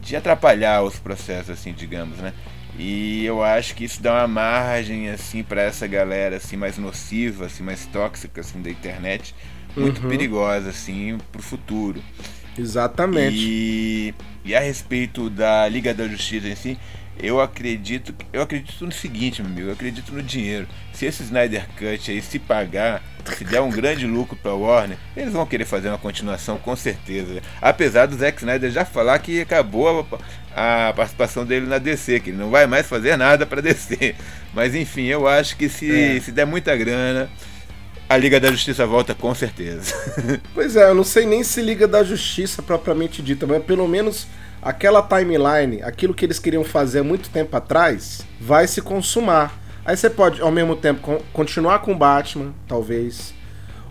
de 0.00 0.16
atrapalhar 0.16 0.82
os 0.82 0.98
processos, 0.98 1.50
assim, 1.50 1.72
digamos, 1.72 2.18
né? 2.18 2.32
E 2.78 3.24
eu 3.24 3.42
acho 3.42 3.74
que 3.74 3.84
isso 3.84 4.02
dá 4.02 4.14
uma 4.14 4.28
margem, 4.28 5.08
assim, 5.08 5.42
para 5.42 5.62
essa 5.62 5.86
galera, 5.86 6.36
assim, 6.36 6.56
mais 6.56 6.76
nociva, 6.76 7.46
assim, 7.46 7.62
mais 7.62 7.86
tóxica, 7.86 8.42
assim, 8.42 8.60
da 8.60 8.70
internet, 8.70 9.34
muito 9.74 10.02
uhum. 10.02 10.08
perigosa, 10.10 10.70
assim, 10.70 11.16
pro 11.32 11.42
futuro. 11.42 12.02
Exatamente. 12.58 13.36
E, 13.36 14.14
e 14.44 14.54
a 14.54 14.60
respeito 14.60 15.30
da 15.30 15.66
Liga 15.68 15.94
da 15.94 16.06
Justiça 16.06 16.48
em 16.48 16.54
si, 16.54 16.78
eu 17.18 17.40
acredito, 17.40 18.14
eu 18.32 18.42
acredito 18.42 18.84
no 18.84 18.92
seguinte, 18.92 19.42
meu 19.42 19.50
amigo, 19.50 19.68
eu 19.68 19.72
acredito 19.72 20.12
no 20.12 20.22
dinheiro. 20.22 20.66
Se 20.92 21.06
esse 21.06 21.22
Snyder 21.22 21.66
Cut 21.76 22.10
aí 22.10 22.20
se 22.20 22.38
pagar, 22.38 23.02
se 23.36 23.44
der 23.44 23.60
um 23.60 23.70
grande 23.70 24.06
lucro 24.06 24.36
para 24.36 24.54
Warner, 24.54 24.98
eles 25.16 25.32
vão 25.32 25.46
querer 25.46 25.64
fazer 25.64 25.88
uma 25.88 25.98
continuação 25.98 26.58
com 26.58 26.76
certeza. 26.76 27.40
Apesar 27.60 28.06
do 28.06 28.16
Zack 28.16 28.38
Snyder 28.38 28.70
já 28.70 28.84
falar 28.84 29.18
que 29.18 29.40
acabou 29.40 30.06
a, 30.54 30.88
a 30.88 30.92
participação 30.92 31.44
dele 31.44 31.66
na 31.66 31.78
DC, 31.78 32.20
que 32.20 32.30
ele 32.30 32.38
não 32.38 32.50
vai 32.50 32.66
mais 32.66 32.86
fazer 32.86 33.16
nada 33.16 33.46
para 33.46 33.62
DC. 33.62 34.14
Mas 34.52 34.74
enfim, 34.74 35.04
eu 35.04 35.26
acho 35.26 35.56
que 35.56 35.68
se, 35.68 36.16
é. 36.16 36.20
se 36.20 36.30
der 36.32 36.46
muita 36.46 36.76
grana, 36.76 37.30
a 38.08 38.16
Liga 38.16 38.38
da 38.38 38.50
Justiça 38.50 38.86
volta 38.86 39.14
com 39.14 39.34
certeza. 39.34 39.94
Pois 40.54 40.76
é, 40.76 40.88
eu 40.88 40.94
não 40.94 41.04
sei 41.04 41.26
nem 41.26 41.42
se 41.42 41.60
Liga 41.60 41.88
da 41.88 42.02
Justiça 42.04 42.62
propriamente 42.62 43.20
dita, 43.22 43.46
mas 43.46 43.62
pelo 43.64 43.86
menos 43.88 44.26
aquela 44.66 45.00
timeline, 45.00 45.80
aquilo 45.80 46.12
que 46.12 46.24
eles 46.24 46.40
queriam 46.40 46.64
fazer 46.64 47.00
muito 47.00 47.30
tempo 47.30 47.56
atrás, 47.56 48.26
vai 48.40 48.66
se 48.66 48.82
consumar. 48.82 49.56
Aí 49.84 49.96
você 49.96 50.10
pode, 50.10 50.42
ao 50.42 50.50
mesmo 50.50 50.74
tempo, 50.74 51.22
continuar 51.32 51.78
com 51.78 51.96
Batman, 51.96 52.52
talvez. 52.66 53.32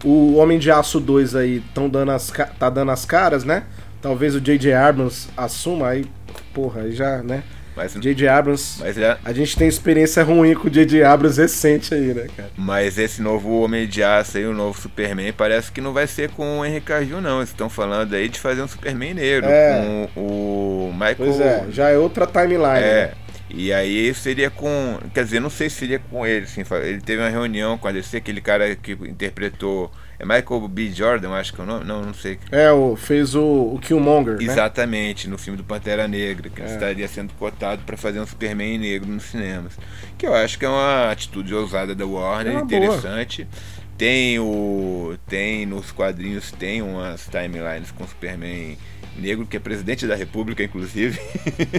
O 0.04 0.36
Homem 0.36 0.60
de 0.60 0.70
Aço 0.70 1.00
2 1.00 1.34
aí 1.34 1.64
tão 1.74 1.88
dando 1.88 2.12
as, 2.12 2.30
tá 2.60 2.70
dando 2.70 2.92
as 2.92 3.06
caras, 3.06 3.46
né? 3.46 3.64
Talvez 4.02 4.36
o 4.36 4.42
J.J. 4.42 4.74
Abrams 4.74 5.30
assuma 5.38 5.88
aí, 5.88 6.06
porra, 6.54 6.82
aí 6.82 6.92
já, 6.92 7.24
né? 7.24 7.46
Mas 7.76 7.94
J.J. 7.94 8.28
Abrams. 8.28 8.78
Mas 8.80 8.96
já... 8.96 9.18
A 9.24 9.34
gente 9.34 9.58
tem 9.58 9.68
experiência 9.68 10.24
ruim 10.24 10.54
com 10.54 10.68
o 10.68 10.70
J.J. 10.70 11.04
Abrams 11.04 11.40
recente 11.40 11.94
aí, 11.94 12.14
né, 12.14 12.28
cara? 12.36 12.50
Mas 12.56 12.98
esse 12.98 13.22
novo 13.22 13.62
Homem 13.62 13.88
de 13.88 14.02
Aço 14.02 14.38
aí, 14.38 14.46
o 14.46 14.54
novo 14.54 14.80
Superman, 14.80 15.34
parece 15.34 15.72
que 15.72 15.82
não 15.82 15.94
vai 15.94 16.08
ser 16.08 16.30
com 16.30 16.60
o 16.60 16.66
Henry 16.66 16.82
Cavill, 16.82 17.22
não. 17.22 17.38
Eles 17.38 17.50
estão 17.50 17.70
falando 17.70 18.14
aí 18.14 18.30
de 18.30 18.40
fazer 18.40 18.62
um 18.62 18.68
Superman 18.68 19.14
negro. 19.14 19.50
É. 19.50 20.08
Com 20.14 20.22
o 20.22 20.92
Michael. 20.94 21.16
Pois 21.18 21.40
é, 21.40 21.66
já 21.70 21.90
é 21.90 21.98
outra 21.98 22.26
timeline. 22.26 22.80
É. 22.80 23.08
Né? 23.08 23.12
E 23.50 23.72
aí 23.72 24.14
seria 24.14 24.50
com. 24.50 25.00
Quer 25.14 25.24
dizer, 25.24 25.40
não 25.40 25.50
sei 25.50 25.70
se 25.70 25.78
seria 25.78 26.00
com 26.00 26.26
ele. 26.26 26.46
Assim, 26.46 26.64
ele 26.84 27.02
teve 27.02 27.22
uma 27.22 27.30
reunião 27.30 27.78
com 27.78 27.88
a 27.88 27.92
DC, 27.92 28.18
aquele 28.18 28.42
cara 28.42 28.76
que 28.76 28.94
interpretou 28.94 29.92
é 30.18 30.26
Michael 30.26 30.68
B. 30.68 30.92
Jordan, 30.92 31.32
acho 31.32 31.54
que 31.54 31.60
é 31.60 31.64
o 31.64 31.68
nome. 31.68 31.86
Não, 31.86 32.02
não 32.02 32.14
sei. 32.14 32.40
É, 32.52 32.72
o, 32.72 32.96
fez 32.96 33.36
o, 33.36 33.74
o 33.74 33.80
Killmonger. 33.80 34.38
Né? 34.38 34.44
Exatamente, 34.44 35.28
né? 35.28 35.32
no 35.32 35.38
filme 35.38 35.58
do 35.58 35.64
Pantera 35.64 36.08
Negra, 36.08 36.50
que 36.50 36.62
é. 36.62 36.66
estaria 36.66 37.08
sendo 37.08 37.34
cotado 37.34 37.84
para 37.86 37.98
fazer 37.98 38.20
um 38.20 38.26
Superman 38.26 38.78
negro 38.78 39.10
nos 39.10 39.24
cinemas. 39.24 39.74
Que 40.18 40.26
eu 40.26 40.34
acho 40.34 40.58
que 40.58 40.66
é 40.66 40.70
uma 40.70 41.12
atitude 41.12 41.54
ousada 41.54 41.94
da 41.94 42.06
Warner, 42.06 42.58
é 42.58 42.60
interessante. 42.60 43.44
Boa. 43.44 43.85
Tem 43.98 44.40
o. 44.40 45.16
Tem 45.28 45.66
nos 45.66 45.92
quadrinhos, 45.92 46.52
tem 46.52 46.82
umas 46.82 47.28
timelines 47.28 47.92
com 47.92 48.06
Superman 48.06 48.78
negro, 49.18 49.46
que 49.46 49.56
é 49.58 49.60
presidente 49.60 50.06
da 50.06 50.16
República, 50.16 50.64
inclusive. 50.64 51.20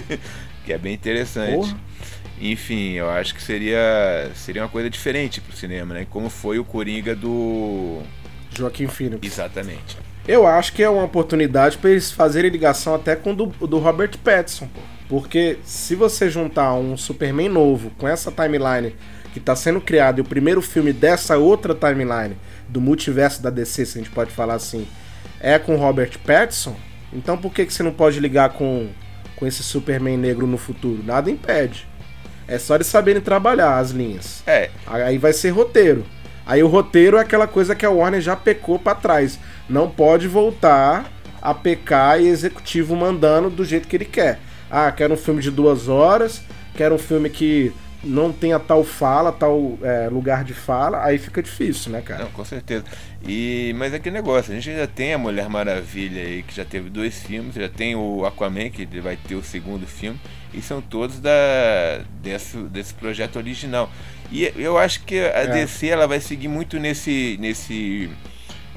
que 0.65 0.73
é 0.73 0.77
bem 0.77 0.93
interessante. 0.93 1.75
Enfim, 2.39 2.93
eu 2.93 3.09
acho 3.09 3.33
que 3.33 3.41
seria, 3.41 4.31
seria 4.35 4.61
uma 4.63 4.69
coisa 4.69 4.89
diferente 4.89 5.41
pro 5.41 5.55
cinema, 5.55 5.93
né? 5.93 6.07
Como 6.09 6.29
foi 6.29 6.59
o 6.59 6.65
Coringa 6.65 7.15
do 7.15 8.01
Joaquim 8.55 8.87
Phoenix. 8.87 9.25
Exatamente. 9.25 9.97
Eu 10.27 10.45
acho 10.45 10.73
que 10.73 10.83
é 10.83 10.89
uma 10.89 11.03
oportunidade 11.03 11.77
para 11.77 11.91
eles 11.91 12.11
fazerem 12.11 12.51
ligação 12.51 12.93
até 12.93 13.15
com 13.15 13.31
o 13.31 13.35
do, 13.35 13.45
do 13.45 13.79
Robert 13.79 14.17
Pattinson, 14.17 14.67
pô. 14.67 14.81
Porque 15.07 15.57
se 15.63 15.95
você 15.95 16.29
juntar 16.29 16.73
um 16.73 16.97
Superman 16.97 17.47
novo 17.47 17.91
com 17.91 18.07
essa 18.07 18.29
timeline 18.29 18.93
que 19.37 19.43
está 19.43 19.55
sendo 19.55 19.79
criado 19.79 20.19
e 20.19 20.21
o 20.21 20.25
primeiro 20.25 20.61
filme 20.61 20.91
dessa 20.91 21.37
outra 21.37 21.75
timeline 21.75 22.35
do 22.67 22.81
multiverso 22.81 23.41
da 23.41 23.49
DC, 23.49 23.85
se 23.85 23.97
a 23.97 24.01
gente 24.01 24.11
pode 24.11 24.31
falar 24.31 24.55
assim, 24.55 24.87
é 25.39 25.57
com 25.59 25.75
Robert 25.75 26.17
Pattinson, 26.25 26.75
Então 27.13 27.37
por 27.37 27.53
que, 27.53 27.65
que 27.65 27.73
você 27.73 27.83
não 27.83 27.93
pode 27.93 28.19
ligar 28.19 28.49
com, 28.49 28.89
com 29.35 29.47
esse 29.47 29.63
Superman 29.63 30.17
negro 30.17 30.45
no 30.45 30.57
futuro? 30.57 31.03
Nada 31.03 31.31
impede. 31.31 31.87
É 32.47 32.57
só 32.57 32.75
eles 32.75 32.87
saberem 32.87 33.21
trabalhar 33.21 33.77
as 33.77 33.91
linhas. 33.91 34.41
É. 34.47 34.69
Aí 34.85 35.17
vai 35.17 35.33
ser 35.33 35.49
roteiro. 35.49 36.05
Aí 36.45 36.63
o 36.63 36.67
roteiro 36.67 37.17
é 37.17 37.21
aquela 37.21 37.47
coisa 37.47 37.75
que 37.75 37.85
a 37.85 37.89
Warner 37.89 38.21
já 38.21 38.35
pecou 38.35 38.79
para 38.79 38.95
trás. 38.95 39.37
Não 39.69 39.89
pode 39.89 40.27
voltar 40.27 41.11
a 41.41 41.53
pecar 41.53 42.21
e 42.21 42.27
executivo 42.27 42.95
mandando 42.95 43.49
do 43.49 43.65
jeito 43.65 43.87
que 43.87 43.95
ele 43.95 44.05
quer. 44.05 44.39
Ah, 44.71 44.91
quero 44.91 45.13
um 45.13 45.17
filme 45.17 45.41
de 45.41 45.51
duas 45.51 45.87
horas, 45.87 46.41
quero 46.75 46.95
um 46.95 46.97
filme 46.97 47.29
que 47.29 47.73
não 48.03 48.31
tenha 48.31 48.59
tal 48.59 48.83
fala, 48.83 49.31
tal 49.31 49.77
é, 49.81 50.07
lugar 50.09 50.43
de 50.43 50.53
fala, 50.53 51.03
aí 51.03 51.17
fica 51.17 51.41
difícil, 51.41 51.91
né, 51.91 52.01
cara? 52.01 52.25
Não, 52.25 52.31
com 52.31 52.45
certeza. 52.45 52.85
E, 53.27 53.73
mas 53.77 53.93
é 53.93 53.99
que 53.99 54.11
negócio, 54.11 54.51
a 54.51 54.55
gente 54.55 54.75
já 54.75 54.87
tem 54.87 55.13
a 55.13 55.17
Mulher 55.17 55.49
Maravilha 55.49 56.21
aí, 56.21 56.43
que 56.43 56.55
já 56.55 56.63
teve 56.63 56.89
dois 56.89 57.23
filmes, 57.23 57.55
já 57.55 57.67
tem 57.67 57.95
o 57.95 58.25
Aquaman, 58.25 58.69
que 58.69 58.85
vai 59.01 59.17
ter 59.17 59.35
o 59.35 59.43
segundo 59.43 59.87
filme, 59.87 60.19
e 60.53 60.61
são 60.61 60.81
todos 60.81 61.19
da, 61.19 61.31
desse, 62.21 62.57
desse 62.57 62.93
projeto 62.93 63.37
original. 63.37 63.89
E 64.31 64.51
eu 64.55 64.77
acho 64.77 65.03
que 65.03 65.19
a 65.19 65.43
é. 65.43 65.47
DC 65.47 65.87
ela 65.87 66.07
vai 66.07 66.19
seguir 66.19 66.47
muito 66.47 66.79
nesse, 66.79 67.37
nesse, 67.39 68.09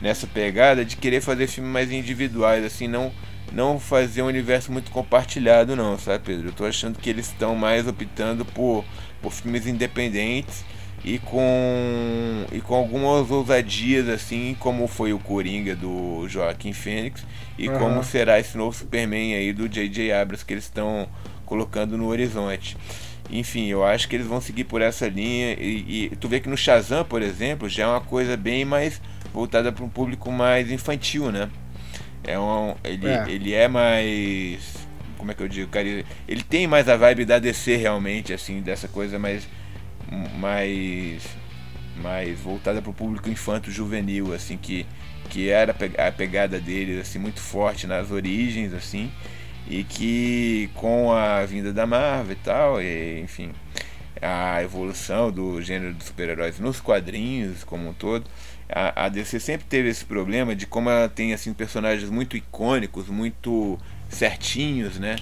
nessa 0.00 0.26
pegada 0.26 0.84
de 0.84 0.96
querer 0.96 1.20
fazer 1.20 1.46
filmes 1.46 1.72
mais 1.72 1.90
individuais, 1.92 2.64
assim, 2.64 2.88
não 2.88 3.12
não 3.52 3.80
fazer 3.80 4.22
um 4.22 4.26
universo 4.26 4.70
muito 4.70 4.92
compartilhado 4.92 5.74
não, 5.74 5.98
sabe 5.98 6.24
Pedro? 6.24 6.48
Eu 6.48 6.52
tô 6.52 6.64
achando 6.64 6.98
que 6.98 7.10
eles 7.10 7.26
estão 7.26 7.56
mais 7.56 7.86
optando 7.86 8.44
por 8.44 8.84
por 9.20 9.32
filmes 9.32 9.66
independentes 9.66 10.64
e 11.04 11.18
com 11.18 12.44
e 12.52 12.60
com 12.60 12.74
algumas 12.74 13.30
ousadias 13.30 14.08
assim 14.08 14.54
como 14.58 14.86
foi 14.86 15.12
o 15.12 15.18
Coringa 15.18 15.74
do 15.74 16.26
Joaquim 16.28 16.72
Fênix 16.72 17.24
e 17.58 17.68
uhum. 17.68 17.78
como 17.78 18.04
será 18.04 18.38
esse 18.38 18.56
novo 18.56 18.76
Superman 18.76 19.34
aí 19.34 19.52
do 19.52 19.68
J.J. 19.68 20.12
Abrams 20.12 20.44
que 20.44 20.52
eles 20.52 20.64
estão 20.64 21.08
colocando 21.46 21.96
no 21.96 22.06
horizonte. 22.06 22.76
Enfim, 23.30 23.66
eu 23.66 23.84
acho 23.84 24.08
que 24.08 24.16
eles 24.16 24.26
vão 24.26 24.40
seguir 24.40 24.64
por 24.64 24.80
essa 24.80 25.08
linha 25.08 25.52
e, 25.54 26.10
e 26.12 26.16
tu 26.16 26.28
vê 26.28 26.40
que 26.40 26.48
no 26.48 26.56
Shazam, 26.56 27.04
por 27.04 27.22
exemplo, 27.22 27.68
já 27.68 27.84
é 27.84 27.86
uma 27.86 28.00
coisa 28.00 28.36
bem 28.36 28.64
mais 28.64 29.00
voltada 29.32 29.70
para 29.70 29.84
um 29.84 29.88
público 29.88 30.32
mais 30.32 30.70
infantil, 30.70 31.30
né? 31.30 31.48
É 32.24 32.38
um, 32.38 32.74
ele, 32.84 33.06
é. 33.06 33.24
ele 33.28 33.54
é 33.54 33.68
mais 33.68 34.88
como 35.20 35.30
é 35.32 35.34
que 35.34 35.42
eu 35.42 35.48
digo, 35.48 35.70
cara, 35.70 35.86
ele 36.26 36.42
tem 36.42 36.66
mais 36.66 36.88
a 36.88 36.96
vibe 36.96 37.26
da 37.26 37.38
DC 37.38 37.76
realmente, 37.76 38.32
assim, 38.32 38.62
dessa 38.62 38.88
coisa 38.88 39.18
mais 39.18 39.46
mais 40.38 41.22
mais 41.96 42.40
voltada 42.40 42.80
para 42.80 42.90
o 42.90 42.94
público 42.94 43.28
infanto 43.28 43.70
juvenil, 43.70 44.32
assim, 44.32 44.56
que 44.56 44.86
que 45.28 45.50
era 45.50 45.76
a 45.98 46.10
pegada 46.10 46.58
dele 46.58 47.00
assim 47.00 47.18
muito 47.18 47.38
forte 47.38 47.86
nas 47.86 48.10
origens, 48.10 48.72
assim, 48.72 49.12
e 49.68 49.84
que 49.84 50.70
com 50.74 51.12
a 51.12 51.44
vinda 51.44 51.72
da 51.72 51.86
Marvel 51.86 52.32
e 52.32 52.36
tal, 52.36 52.82
e, 52.82 53.20
enfim, 53.20 53.52
a 54.20 54.62
evolução 54.62 55.30
do 55.30 55.60
gênero 55.62 55.94
dos 55.94 56.06
super-heróis 56.06 56.58
nos 56.58 56.80
quadrinhos 56.80 57.62
como 57.62 57.90
um 57.90 57.92
todo, 57.92 58.24
a, 58.68 59.06
a 59.06 59.08
DC 59.08 59.38
sempre 59.38 59.66
teve 59.68 59.88
esse 59.90 60.04
problema 60.04 60.56
de 60.56 60.66
como 60.66 60.88
ela 60.90 61.08
tem 61.08 61.32
assim 61.34 61.52
personagens 61.52 62.10
muito 62.10 62.36
icônicos, 62.36 63.08
muito 63.08 63.78
certinhos, 64.10 64.98
né? 64.98 65.16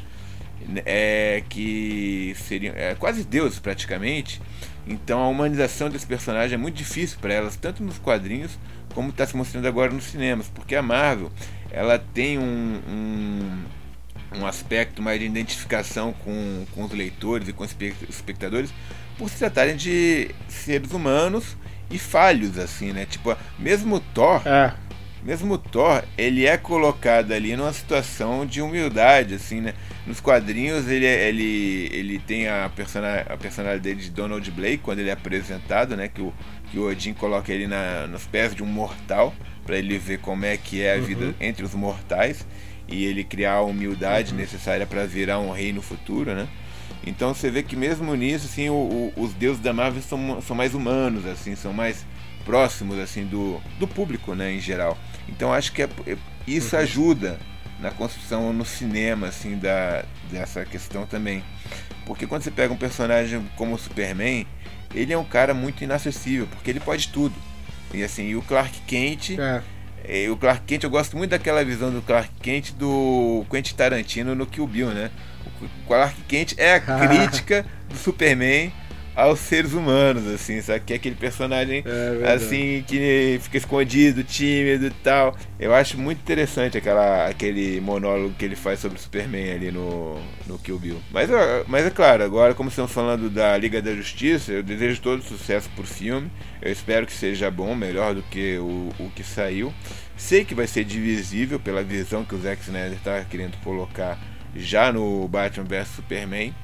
É, 0.85 1.45
que 1.49 2.35
seriam 2.37 2.75
é, 2.77 2.95
quase 2.97 3.25
deuses 3.25 3.59
praticamente. 3.59 4.41
Então 4.87 5.21
a 5.21 5.29
humanização 5.29 5.89
desse 5.89 6.07
personagem 6.07 6.55
é 6.55 6.59
muito 6.59 6.75
difícil 6.75 7.19
para 7.21 7.33
elas, 7.33 7.57
tanto 7.57 7.83
nos 7.83 7.99
quadrinhos 7.99 8.59
como 8.95 9.11
está 9.11 9.27
se 9.27 9.37
mostrando 9.37 9.69
agora 9.69 9.93
nos 9.93 10.05
cinemas, 10.05 10.49
porque 10.49 10.75
a 10.75 10.83
Marvel 10.83 11.31
ela 11.71 11.99
tem 11.99 12.39
um, 12.39 12.81
um, 12.89 14.39
um 14.41 14.47
aspecto 14.47 15.03
mais 15.03 15.21
de 15.21 15.27
identificação 15.27 16.13
com, 16.13 16.65
com 16.75 16.85
os 16.85 16.93
leitores 16.93 17.49
e 17.49 17.53
com 17.53 17.65
os 17.65 17.77
espectadores 18.09 18.73
por 19.17 19.29
se 19.29 19.39
tratarem 19.39 19.77
de 19.77 20.31
seres 20.49 20.93
humanos 20.93 21.57
e 21.91 21.99
falhos 21.99 22.59
assim, 22.59 22.93
né? 22.93 23.07
Tipo, 23.07 23.37
mesmo 23.59 24.01
Thor 24.01 24.43
é 24.47 24.73
mesmo 25.23 25.59
Thor, 25.59 26.03
ele 26.17 26.47
é 26.47 26.57
colocado 26.57 27.33
ali 27.33 27.57
numa 27.57 27.73
situação 27.73 28.47
de 28.47 28.63
humildade, 28.63 29.35
assim, 29.35 29.61
né? 29.61 29.75
Nos 30.07 30.21
quadrinhos 30.21 30.89
ele, 30.89 31.05
é, 31.07 31.29
ele, 31.29 31.89
ele 31.93 32.19
tem 32.19 32.49
a, 32.49 32.71
persona, 32.75 33.21
a 33.29 33.37
personalidade 33.37 34.01
de 34.01 34.11
Donald 34.11 34.51
Blake 34.51 34.79
quando 34.79 35.01
ele 35.01 35.11
é 35.11 35.13
apresentado, 35.13 35.97
né? 35.97 36.09
Que 36.09 36.23
o, 36.23 36.33
que 36.71 36.79
o 36.79 36.89
Odin 36.89 37.15
coloca 37.15 37.53
ele 37.53 37.67
na, 37.67 38.07
nos 38.07 38.27
pés 38.27 38.55
de 38.55 38.63
um 38.63 38.67
mortal 38.67 39.35
para 39.65 39.77
ele 39.77 39.99
ver 39.99 40.19
como 40.19 40.45
é 40.45 40.57
que 40.57 40.83
é 40.83 40.95
a 40.95 40.99
vida 40.99 41.27
uhum. 41.27 41.35
entre 41.41 41.65
os 41.65 41.75
mortais 41.75 42.47
e 42.87 43.05
ele 43.05 43.23
criar 43.23 43.55
a 43.55 43.63
humildade 43.63 44.33
uhum. 44.33 44.39
necessária 44.39 44.87
para 44.87 45.05
virar 45.05 45.39
um 45.41 45.51
rei 45.51 45.73
no 45.73 45.83
futuro, 45.83 46.35
né? 46.35 46.49
Então 47.07 47.35
você 47.35 47.51
vê 47.51 47.63
que 47.63 47.77
mesmo 47.77 48.15
nisso, 48.15 48.47
assim, 48.47 48.69
o, 48.69 48.75
o, 48.75 49.13
os 49.17 49.33
deuses 49.35 49.63
da 49.63 49.73
Marvel 49.73 50.03
são, 50.03 50.41
são 50.41 50.57
mais 50.57 50.75
humanos, 50.75 51.27
assim, 51.27 51.55
são 51.55 51.73
mais 51.73 52.05
próximos 52.49 52.99
assim 52.99 53.27
do, 53.27 53.61
do 53.79 53.87
público, 53.87 54.35
né, 54.35 54.51
em 54.51 54.59
geral. 54.59 54.97
Então 55.29 55.53
acho 55.53 55.71
que 55.71 55.83
é, 55.83 55.89
é, 56.07 56.17
isso 56.47 56.75
uhum. 56.75 56.83
ajuda 56.83 57.39
na 57.79 57.91
construção 57.91 58.55
no 58.55 58.65
cinema 58.65 59.27
assim 59.27 59.59
da 59.59 60.03
dessa 60.33 60.65
questão 60.65 61.05
também. 61.05 61.45
Porque 62.07 62.27
quando 62.27 62.41
você 62.41 62.51
pega 62.51 62.73
um 62.73 62.77
personagem 62.77 63.47
como 63.55 63.75
o 63.75 63.79
Superman, 63.79 64.47
ele 64.95 65.13
é 65.13 65.19
um 65.19 65.25
cara 65.25 65.53
muito 65.53 65.85
inacessível, 65.85 66.47
porque 66.47 66.71
ele 66.71 66.81
pode 66.81 67.09
tudo. 67.09 67.35
E 67.93 68.03
assim, 68.03 68.29
e 68.29 68.37
o 68.37 68.41
Clark 68.41 68.81
Kent, 68.87 69.39
é. 69.39 69.63
é 70.05 70.31
o 70.31 70.37
Clark 70.39 70.63
Kent, 70.65 70.85
eu 70.85 70.91
gosto 70.91 71.19
muito 71.19 71.33
daquela 71.33 71.63
visão 71.63 71.91
do 71.91 72.01
Clark 72.01 72.31
Kent 72.41 72.73
do 72.73 73.45
Quentin 73.51 73.75
Tarantino 73.75 74.35
no 74.35 74.47
Kill 74.47 74.67
Bill, 74.67 74.89
né? 74.89 75.11
O 75.61 75.87
Clark 75.87 76.19
Kent 76.23 76.55
é 76.57 76.77
a 76.77 76.81
crítica 77.07 77.67
do 77.91 77.97
Superman 77.97 78.73
aos 79.19 79.41
seres 79.41 79.73
humanos, 79.73 80.29
assim, 80.29 80.63
sabe? 80.63 80.81
Que 80.87 80.93
é 80.93 80.97
aquele 80.97 81.17
personagem, 81.17 81.83
é 82.23 82.33
assim, 82.33 82.85
que 82.87 83.41
fica 83.43 83.57
escondido, 83.57 84.23
tímido 84.23 84.87
e 84.87 84.91
tal. 84.91 85.37
Eu 85.59 85.75
acho 85.75 85.99
muito 85.99 86.21
interessante 86.21 86.79
aquela, 86.79 87.27
aquele 87.27 87.81
monólogo 87.81 88.33
que 88.39 88.45
ele 88.45 88.55
faz 88.55 88.79
sobre 88.79 88.97
o 88.97 89.01
Superman 89.01 89.51
ali 89.51 89.73
no, 89.73 90.21
no 90.47 90.57
Kill 90.57 90.79
Bill. 90.79 91.03
Mas, 91.11 91.29
mas 91.67 91.85
é 91.85 91.91
claro, 91.91 92.23
agora, 92.23 92.55
como 92.55 92.69
estamos 92.69 92.93
falando 92.93 93.29
da 93.29 93.59
Liga 93.59 93.83
da 93.83 93.93
Justiça, 93.93 94.53
eu 94.53 94.63
desejo 94.63 95.01
todo 95.01 95.21
sucesso 95.21 95.69
pro 95.75 95.85
filme. 95.85 96.31
Eu 96.63 96.71
espero 96.71 97.05
que 97.05 97.13
seja 97.13 97.51
bom, 97.51 97.75
melhor 97.75 98.15
do 98.15 98.23
que 98.23 98.57
o, 98.59 98.91
o 99.01 99.11
que 99.17 99.25
saiu. 99.25 99.75
Sei 100.17 100.45
que 100.45 100.55
vai 100.55 100.69
ser 100.69 100.85
divisível 100.85 101.59
pela 101.59 101.83
visão 101.83 102.25
que 102.25 102.37
o 102.37 102.41
Zack 102.41 102.63
Snyder 102.63 102.93
está 102.93 103.25
querendo 103.25 103.57
colocar 103.65 104.17
já 104.55 104.93
no 104.93 105.27
Batman 105.29 105.65
vs 105.65 105.89
Superman 105.89 106.55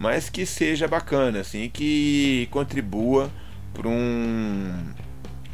mas 0.00 0.30
que 0.30 0.46
seja 0.46 0.88
bacana, 0.88 1.40
assim, 1.40 1.68
que 1.68 2.48
contribua 2.50 3.30
para 3.74 3.86
um 3.86 4.72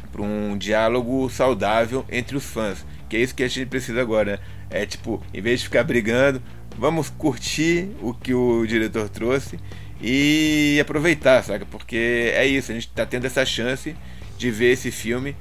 para 0.09 0.21
um 0.21 0.57
diálogo 0.57 1.29
saudável 1.29 2.05
entre 2.09 2.37
os 2.37 2.45
fãs, 2.45 2.83
que 3.09 3.17
é 3.17 3.19
isso 3.19 3.35
que 3.35 3.43
a 3.43 3.47
gente 3.47 3.67
precisa 3.67 4.01
agora, 4.01 4.31
né? 4.31 4.39
É 4.69 4.85
tipo, 4.85 5.21
em 5.33 5.41
vez 5.41 5.59
de 5.59 5.65
ficar 5.65 5.83
brigando, 5.83 6.41
vamos 6.77 7.09
curtir 7.09 7.89
o 8.01 8.13
que 8.13 8.33
o 8.33 8.65
diretor 8.65 9.09
trouxe 9.09 9.59
e 10.01 10.79
aproveitar, 10.81 11.43
saca? 11.43 11.65
Porque 11.65 12.31
é 12.33 12.47
isso, 12.47 12.71
a 12.71 12.73
gente 12.73 12.87
está 12.87 13.05
tendo 13.05 13.25
essa 13.25 13.45
chance 13.45 13.95
de 14.37 14.49
ver 14.49 14.71
esse 14.71 14.91
filme 14.91 15.35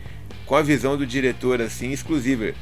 com 0.45 0.57
a 0.57 0.62
visão 0.62 0.97
do 0.97 1.07
diretor 1.07 1.62
assim 1.62 1.92
exclusiva 1.92 2.53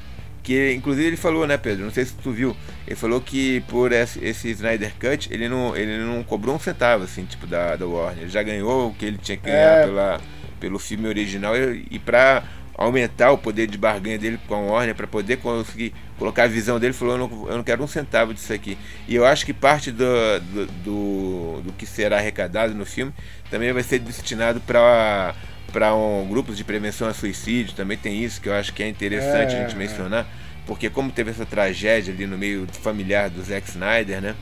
que 0.45 0.75
inclusive 0.75 1.09
ele 1.09 1.17
falou, 1.17 1.47
né, 1.47 1.57
Pedro? 1.57 1.85
Não 1.85 1.91
sei 1.91 2.05
se 2.05 2.13
tu 2.15 2.31
viu. 2.31 2.55
Ele 2.87 2.95
falou 2.95 3.21
que 3.21 3.63
por 3.63 3.91
esse, 3.93 4.51
Snyder 4.51 4.93
Cut 5.01 5.33
ele 5.33 5.49
não, 5.49 5.75
ele 5.75 5.99
não 6.05 6.23
cobrou 6.23 6.55
um 6.55 6.59
centavo, 6.59 7.05
assim, 7.05 7.25
tipo, 7.25 7.47
da, 7.47 7.75
da 7.75 7.87
Warner. 7.87 8.25
Ele 8.25 8.31
já 8.31 8.43
ganhou 8.43 8.91
o 8.91 8.95
que 8.95 9.07
ele 9.07 9.19
tinha 9.19 9.39
que 9.39 9.45
ganhar 9.45 9.79
é... 9.79 9.87
pela, 9.87 10.21
pelo 10.61 10.79
filme 10.79 11.09
original 11.09 11.57
e, 11.57 11.87
e 11.91 11.99
pra 11.99 12.45
aumentar 12.77 13.31
o 13.31 13.39
poder 13.39 13.67
de 13.67 13.79
barganha 13.79 14.19
dele 14.19 14.39
com 14.47 14.55
a 14.55 14.59
Warner, 14.59 14.95
para 14.95 15.07
poder 15.07 15.39
conseguir 15.39 15.95
colocar 16.19 16.45
a 16.45 16.49
visão 16.49 16.79
dele, 16.79 16.93
falou: 16.93 17.15
eu 17.15 17.19
não, 17.19 17.49
eu 17.49 17.57
não 17.57 17.65
quero 17.65 17.83
um 17.83 17.89
centavo 17.89 18.35
disso 18.35 18.53
aqui. 18.53 18.77
E 19.09 19.15
eu 19.15 19.25
acho 19.25 19.47
que 19.47 19.55
parte 19.55 19.91
do, 19.91 20.05
do, 20.53 20.67
do, 20.67 21.63
do 21.63 21.73
que 21.73 21.87
será 21.87 22.19
arrecadado 22.19 22.75
no 22.75 22.85
filme 22.85 23.15
também 23.51 23.73
vai 23.73 23.83
ser 23.83 23.99
destinado 23.99 24.61
para 24.61 25.35
para 25.75 25.93
um, 25.93 26.25
grupos 26.29 26.57
de 26.57 26.63
prevenção 26.63 27.09
a 27.09 27.13
suicídio, 27.13 27.75
também 27.75 27.99
tem 27.99 28.23
isso 28.23 28.41
que 28.41 28.49
eu 28.49 28.55
acho 28.55 28.73
que 28.73 28.81
é 28.81 28.89
interessante 28.89 29.57
é, 29.57 29.59
a 29.59 29.63
gente 29.63 29.77
mencionar, 29.77 30.25
porque 30.69 30.89
como 30.89 31.11
teve 31.11 31.33
essa 31.33 31.45
tragédia 31.45 32.15
ali 32.15 32.29
no 32.29 32.39
meio 32.39 32.65
familiar 32.81 33.29
do 33.29 33.43
Zack 33.43 33.69
Snyder, 33.69 34.23
né? 34.23 34.37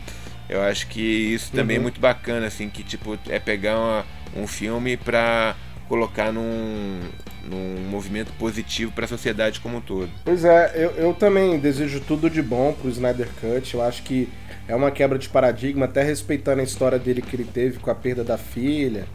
Eu 0.47 0.61
acho 0.61 0.87
que 0.89 1.01
isso 1.01 1.51
também 1.51 1.77
é 1.77 1.79
uhum. 1.79 1.85
é 1.85 1.85
muito 1.85 1.99
bacana, 1.99 2.47
assim, 2.47 2.69
que 2.69 2.83
tipo, 2.83 3.19
é 3.31 3.39
pegar 3.39 3.79
uma, 3.79 4.07
um 4.37 4.47
filme 4.47 4.99
para 4.99 5.57
colocar 5.89 6.31
num, 6.31 7.01
num 7.45 7.89
movimento 7.89 8.31
positivo 8.35 8.93
para 8.93 9.07
a 9.07 9.09
sociedade 9.09 9.59
como 9.59 9.79
um 9.79 9.81
todo. 9.81 10.11
Pois 10.27 10.45
é, 10.45 10.73
eu, 10.75 10.91
eu 10.91 11.15
também 11.15 11.59
desejo 11.59 12.01
tudo 12.01 12.29
de 12.29 12.43
bom 12.43 12.75
pro 12.75 12.91
Snyder 12.91 13.29
Cut. 13.41 13.73
Eu 13.73 13.83
acho 13.83 14.03
que 14.03 14.29
é 14.69 14.77
uma 14.77 14.91
quebra 14.91 15.19
de 15.19 15.31
paradigma, 15.31 15.87
até 15.87 16.03
respeitando 16.03 16.61
a 16.61 16.65
história 16.65 16.99
dele 16.99 17.23
que 17.23 17.35
ele 17.35 17.45
teve 17.45 17.79
com 17.79 17.91
a 17.91 17.95
perda 17.95 18.23
da 18.23 18.37
filha 18.37 19.07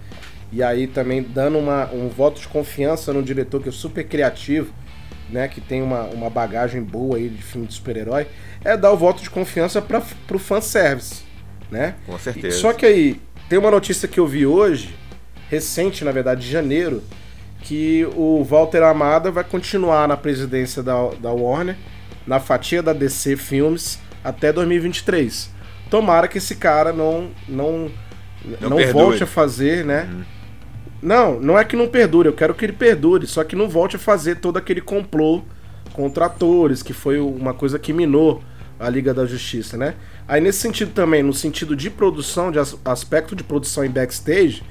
e 0.51 0.63
aí 0.63 0.87
também 0.87 1.21
dando 1.21 1.57
uma, 1.57 1.89
um 1.91 2.09
voto 2.09 2.39
de 2.39 2.47
confiança 2.47 3.11
no 3.13 3.21
diretor 3.21 3.61
que 3.61 3.69
é 3.69 3.71
super 3.71 4.03
criativo. 4.05 4.73
né, 5.29 5.47
que 5.47 5.59
tem 5.59 5.81
uma, 5.81 6.03
uma 6.03 6.29
bagagem 6.29 6.81
boa 6.81 7.17
aí 7.17 7.27
de 7.27 7.43
filme 7.43 7.67
de 7.67 7.73
super-herói, 7.73 8.27
é 8.63 8.77
dar 8.77 8.91
o 8.91 8.97
voto 8.97 9.21
de 9.21 9.29
confiança 9.29 9.81
para 9.81 10.01
pro 10.25 10.39
fanservice, 10.39 11.23
né? 11.69 11.95
Com 12.05 12.17
certeza. 12.17 12.57
Só 12.57 12.71
que 12.71 12.85
aí, 12.85 13.19
tem 13.49 13.59
uma 13.59 13.69
notícia 13.69 14.07
que 14.07 14.19
eu 14.19 14.25
vi 14.25 14.45
hoje, 14.45 14.95
recente, 15.49 16.05
na 16.05 16.11
verdade, 16.11 16.45
de 16.45 16.49
janeiro, 16.49 17.03
que 17.61 18.07
o 18.15 18.41
Walter 18.43 18.83
Amada 18.83 19.29
vai 19.29 19.43
continuar 19.43 20.07
na 20.07 20.15
presidência 20.15 20.81
da, 20.81 21.09
da 21.19 21.31
Warner, 21.31 21.75
na 22.25 22.39
fatia 22.39 22.81
da 22.81 22.93
DC 22.93 23.35
Filmes, 23.35 23.99
até 24.23 24.53
2023. 24.53 25.49
Tomara 25.89 26.27
que 26.29 26.37
esse 26.37 26.55
cara 26.55 26.93
não 26.93 27.31
não 27.49 27.91
não, 28.61 28.69
não 28.69 28.93
volte 28.93 29.23
a 29.23 29.27
fazer, 29.27 29.83
né? 29.83 30.07
Uhum. 30.09 30.23
Não, 31.01 31.39
não 31.39 31.57
é 31.57 31.63
que 31.63 31.75
não 31.75 31.87
perdure, 31.87 32.27
eu 32.27 32.33
quero 32.33 32.55
que 32.55 32.65
ele 32.65 32.73
perdure, 32.73 33.27
só 33.27 33.43
que 33.43 33.55
não 33.55 33.69
volte 33.69 33.95
a 33.95 33.99
fazer 33.99 34.37
todo 34.37 34.57
aquele 34.57 34.81
complô 34.81 35.41
contra 35.93 36.25
atores, 36.25 36.81
que 36.81 36.93
foi 36.93 37.19
uma 37.19 37.53
coisa 37.53 37.77
que 37.77 37.93
minou 37.93 38.41
a 38.79 38.89
Liga 38.89 39.13
da 39.13 39.25
Justiça, 39.25 39.77
né? 39.77 39.95
Aí 40.27 40.41
nesse 40.41 40.59
sentido 40.59 40.91
também, 40.91 41.23
no 41.23 41.33
sentido 41.33 41.75
de 41.75 41.89
produção, 41.89 42.51
de 42.51 42.59
aspecto 42.85 43.35
de 43.35 43.43
produção 43.43 43.83
em 43.85 43.89
backstage, 43.89 44.63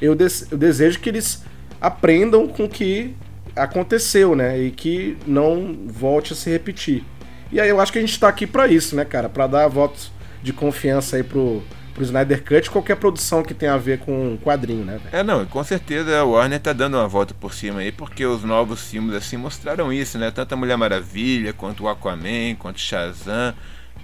eu, 0.00 0.16
eu 0.50 0.58
desejo 0.58 0.98
que 1.00 1.08
eles 1.08 1.44
aprendam 1.80 2.48
com 2.48 2.64
o 2.64 2.68
que 2.68 3.14
aconteceu, 3.54 4.34
né? 4.34 4.58
E 4.58 4.70
que 4.70 5.16
não 5.26 5.76
volte 5.86 6.32
a 6.32 6.36
se 6.36 6.50
repetir. 6.50 7.04
E 7.50 7.60
aí 7.60 7.68
eu 7.68 7.80
acho 7.80 7.92
que 7.92 7.98
a 7.98 8.00
gente 8.00 8.18
tá 8.18 8.28
aqui 8.28 8.46
para 8.46 8.66
isso, 8.66 8.96
né, 8.96 9.04
cara? 9.04 9.28
Para 9.28 9.46
dar 9.46 9.68
votos 9.68 10.10
de 10.42 10.52
confiança 10.52 11.16
aí 11.16 11.22
pro, 11.22 11.62
pro 11.92 12.02
Snyder 12.02 12.42
Cut, 12.44 12.70
qualquer 12.70 12.96
produção 12.96 13.42
que 13.42 13.54
tenha 13.54 13.74
a 13.74 13.78
ver 13.78 14.00
com 14.00 14.36
quadrinho, 14.38 14.84
né? 14.84 15.00
É, 15.12 15.22
não, 15.22 15.44
com 15.46 15.62
certeza 15.62 16.18
a 16.18 16.24
Warner 16.24 16.60
tá 16.60 16.72
dando 16.72 16.96
uma 16.96 17.08
volta 17.08 17.34
por 17.34 17.52
cima 17.52 17.80
aí, 17.80 17.92
porque 17.92 18.24
os 18.24 18.42
novos 18.42 18.90
filmes 18.90 19.14
assim 19.14 19.36
mostraram 19.36 19.92
isso, 19.92 20.18
né? 20.18 20.30
Tanto 20.30 20.52
a 20.52 20.56
Mulher 20.56 20.76
Maravilha, 20.76 21.52
quanto 21.52 21.84
o 21.84 21.88
Aquaman, 21.88 22.54
quanto 22.58 22.80
Shazam, 22.80 23.54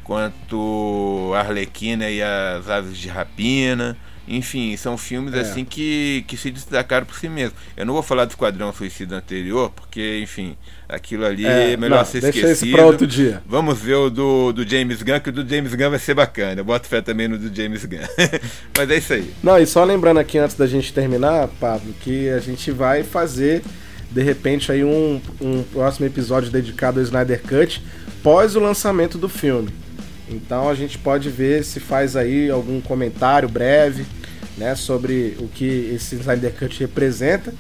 quanto 0.05 1.33
a 1.35 1.41
Arlequina 1.41 2.09
e 2.09 2.23
as 2.23 2.69
Aves 2.69 2.97
de 2.97 3.09
Rapina. 3.09 3.97
Enfim, 4.29 4.77
são 4.77 4.99
filmes 4.99 5.33
é. 5.33 5.41
assim 5.41 5.65
que, 5.65 6.23
que 6.29 6.37
se 6.37 6.51
destacaram 6.51 7.07
por 7.07 7.19
si 7.19 7.29
mesmos. 7.29 7.59
Eu 7.75 7.87
não 7.87 7.95
vou 7.95 8.03
falar 8.03 8.27
do 8.27 8.31
Esquadrão 8.31 8.73
Suicida 8.73 9.17
anterior, 9.17 9.71
porque, 9.71 10.21
enfim, 10.23 10.55
aquilo 10.87 11.25
ali 11.25 11.47
é, 11.47 11.73
é 11.73 11.77
melhor 11.77 11.99
não, 11.99 12.05
ser 12.05 12.21
deixa 12.21 12.39
esquecido. 12.39 12.67
Esse 12.67 12.73
pra 12.73 12.85
outro 12.85 13.07
dia. 13.07 13.43
Vamos 13.47 13.79
ver 13.79 13.95
o 13.95 14.11
do, 14.11 14.53
do 14.53 14.69
James 14.69 15.03
Gunn, 15.03 15.21
que 15.21 15.31
o 15.31 15.33
do 15.33 15.49
James 15.49 15.75
Gunn 15.75 15.91
vai 15.91 15.99
ser 15.99 16.13
bacana. 16.13 16.61
Eu 16.61 16.65
boto 16.65 16.87
fé 16.87 17.01
também 17.01 17.27
no 17.27 17.39
do 17.39 17.55
James 17.55 17.85
Gunn. 17.87 18.07
Mas 18.77 18.91
é 18.91 18.97
isso 18.99 19.15
aí. 19.15 19.33
Não, 19.43 19.59
e 19.59 19.67
só 19.67 19.83
lembrando 19.83 20.19
aqui 20.19 20.37
antes 20.37 20.57
da 20.57 20.67
gente 20.67 20.93
terminar, 20.93 21.49
Pablo, 21.59 21.95
que 22.01 22.29
a 22.29 22.39
gente 22.39 22.71
vai 22.71 23.03
fazer 23.03 23.63
de 24.11 24.23
repente 24.23 24.71
aí 24.71 24.85
um, 24.85 25.21
um 25.41 25.63
próximo 25.63 26.07
episódio 26.07 26.51
dedicado 26.51 26.99
ao 26.99 27.05
Snyder 27.05 27.43
Cut 27.43 27.83
pós 28.23 28.57
o 28.57 28.61
lançamento 28.61 29.17
do 29.17 29.29
filme. 29.29 29.71
Então 30.31 30.69
a 30.69 30.75
gente 30.75 30.99
pode 30.99 31.31
ver 31.31 31.65
se 31.65 31.81
faz 31.81 32.17
aí 32.17 32.51
algum 32.51 32.81
comentário 32.81 33.49
breve 33.49 34.05
né, 34.59 34.75
sobre 34.75 35.37
o 35.39 35.49
que 35.49 35.93
esse 35.95 36.17
Snyder 36.17 36.53
Cut 36.53 36.81
representa. 36.81 37.55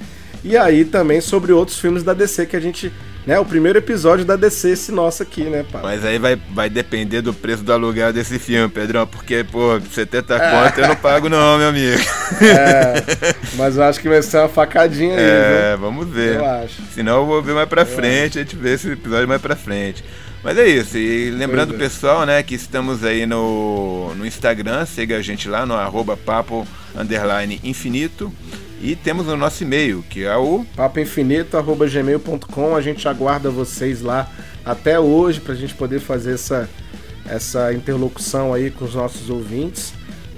E 0.44 0.56
aí 0.56 0.84
também 0.84 1.20
sobre 1.20 1.52
outros 1.52 1.78
filmes 1.78 2.02
da 2.02 2.12
DC 2.12 2.46
que 2.46 2.56
a 2.56 2.60
gente. 2.60 2.92
Né, 3.26 3.38
o 3.38 3.44
primeiro 3.44 3.78
episódio 3.78 4.24
da 4.24 4.36
DC, 4.36 4.70
esse 4.70 4.90
nosso 4.90 5.22
aqui, 5.22 5.42
né, 5.42 5.62
pá? 5.70 5.80
Mas 5.82 6.02
aí 6.02 6.18
vai, 6.18 6.40
vai 6.54 6.70
depender 6.70 7.20
do 7.20 7.34
preço 7.34 7.62
do 7.62 7.70
aluguel 7.70 8.10
desse 8.10 8.38
filme, 8.38 8.70
Pedrão, 8.70 9.06
porque, 9.06 9.44
pô, 9.44 9.78
70 9.78 10.34
é. 10.34 10.50
conto 10.50 10.80
eu 10.80 10.88
não 10.88 10.96
pago, 10.96 11.28
não, 11.28 11.58
meu 11.58 11.68
amigo. 11.68 12.00
É, 12.40 13.34
mas 13.54 13.76
eu 13.76 13.82
acho 13.82 14.00
que 14.00 14.08
vai 14.08 14.22
ser 14.22 14.38
uma 14.38 14.48
facadinha 14.48 15.14
aí. 15.14 15.22
É, 15.22 15.68
viu? 15.70 15.78
vamos 15.78 16.08
ver. 16.08 16.36
Eu 16.36 16.46
acho. 16.46 16.80
Senão 16.94 17.18
eu 17.18 17.26
vou 17.26 17.42
ver 17.42 17.52
mais 17.52 17.68
pra 17.68 17.82
eu 17.82 17.86
frente, 17.86 18.38
acho. 18.38 18.38
a 18.38 18.42
gente 18.42 18.56
vê 18.56 18.72
esse 18.72 18.90
episódio 18.92 19.28
mais 19.28 19.42
pra 19.42 19.56
frente. 19.56 20.02
Mas 20.42 20.56
é 20.56 20.68
isso, 20.68 20.96
e 20.96 21.30
lembrando, 21.30 21.74
é. 21.74 21.78
pessoal, 21.78 22.24
né, 22.24 22.42
que 22.42 22.54
estamos 22.54 23.02
aí 23.02 23.26
no, 23.26 24.14
no 24.14 24.24
Instagram, 24.24 24.86
siga 24.86 25.16
a 25.16 25.22
gente 25.22 25.48
lá 25.48 25.66
no 25.66 25.74
arroba 25.74 26.16
papo 26.16 26.66
underline 26.96 27.60
infinito. 27.64 28.32
E 28.80 28.94
temos 28.94 29.26
o 29.26 29.36
nosso 29.36 29.64
e-mail, 29.64 30.04
que 30.08 30.24
é 30.24 30.36
o 30.36 30.64
papoinfinito.gmail.com. 30.76 32.76
A 32.76 32.80
gente 32.80 33.08
aguarda 33.08 33.50
vocês 33.50 34.00
lá 34.00 34.30
até 34.64 35.00
hoje 35.00 35.40
para 35.40 35.52
a 35.52 35.56
gente 35.56 35.74
poder 35.74 35.98
fazer 35.98 36.34
essa, 36.34 36.70
essa 37.26 37.72
interlocução 37.72 38.54
aí 38.54 38.70
com 38.70 38.84
os 38.84 38.94
nossos 38.94 39.30
ouvintes. 39.30 39.92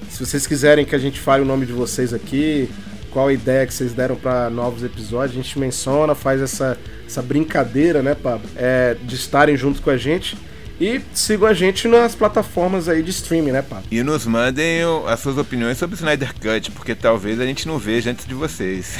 Se 0.08 0.24
vocês 0.24 0.46
quiserem 0.46 0.86
que 0.86 0.94
a 0.94 0.98
gente 0.98 1.20
fale 1.20 1.42
o 1.42 1.46
nome 1.46 1.66
de 1.66 1.72
vocês 1.72 2.14
aqui, 2.14 2.70
qual 3.10 3.28
a 3.28 3.32
ideia 3.32 3.66
que 3.66 3.74
vocês 3.74 3.92
deram 3.92 4.16
para 4.16 4.48
novos 4.50 4.82
episódios, 4.82 5.38
a 5.38 5.42
gente 5.42 5.58
menciona, 5.58 6.14
faz 6.14 6.40
essa, 6.40 6.78
essa 7.06 7.20
brincadeira, 7.20 8.02
né, 8.02 8.14
Pablo? 8.14 8.48
É, 8.56 8.96
de 9.02 9.14
estarem 9.14 9.56
juntos 9.56 9.80
com 9.80 9.90
a 9.90 9.96
gente. 9.96 10.36
E 10.80 10.98
sigam 11.12 11.46
a 11.46 11.52
gente 11.52 11.86
nas 11.86 12.14
plataformas 12.14 12.88
aí 12.88 13.02
de 13.02 13.10
streaming, 13.10 13.52
né, 13.52 13.60
Pablo? 13.60 13.84
E 13.90 14.02
nos 14.02 14.24
mandem 14.24 14.80
as 15.06 15.20
suas 15.20 15.36
opiniões 15.36 15.76
sobre 15.76 15.94
o 15.94 15.98
Snyder 15.98 16.32
Cut, 16.32 16.70
porque 16.70 16.94
talvez 16.94 17.38
a 17.38 17.44
gente 17.44 17.68
não 17.68 17.78
veja 17.78 18.10
antes 18.10 18.24
de 18.24 18.32
vocês. 18.32 18.96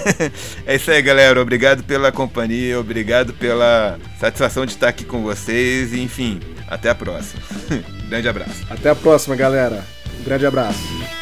é 0.64 0.76
isso 0.76 0.90
aí, 0.90 1.02
galera. 1.02 1.38
Obrigado 1.38 1.84
pela 1.84 2.10
companhia, 2.10 2.80
obrigado 2.80 3.34
pela 3.34 3.98
satisfação 4.18 4.64
de 4.64 4.72
estar 4.72 4.88
aqui 4.88 5.04
com 5.04 5.20
vocês. 5.20 5.92
E, 5.92 6.00
enfim, 6.00 6.40
até 6.66 6.88
a 6.88 6.94
próxima. 6.94 7.42
grande 8.08 8.26
abraço. 8.26 8.64
Até 8.70 8.88
a 8.88 8.94
próxima, 8.94 9.36
galera. 9.36 9.84
Um 10.18 10.24
grande 10.24 10.46
abraço. 10.46 11.19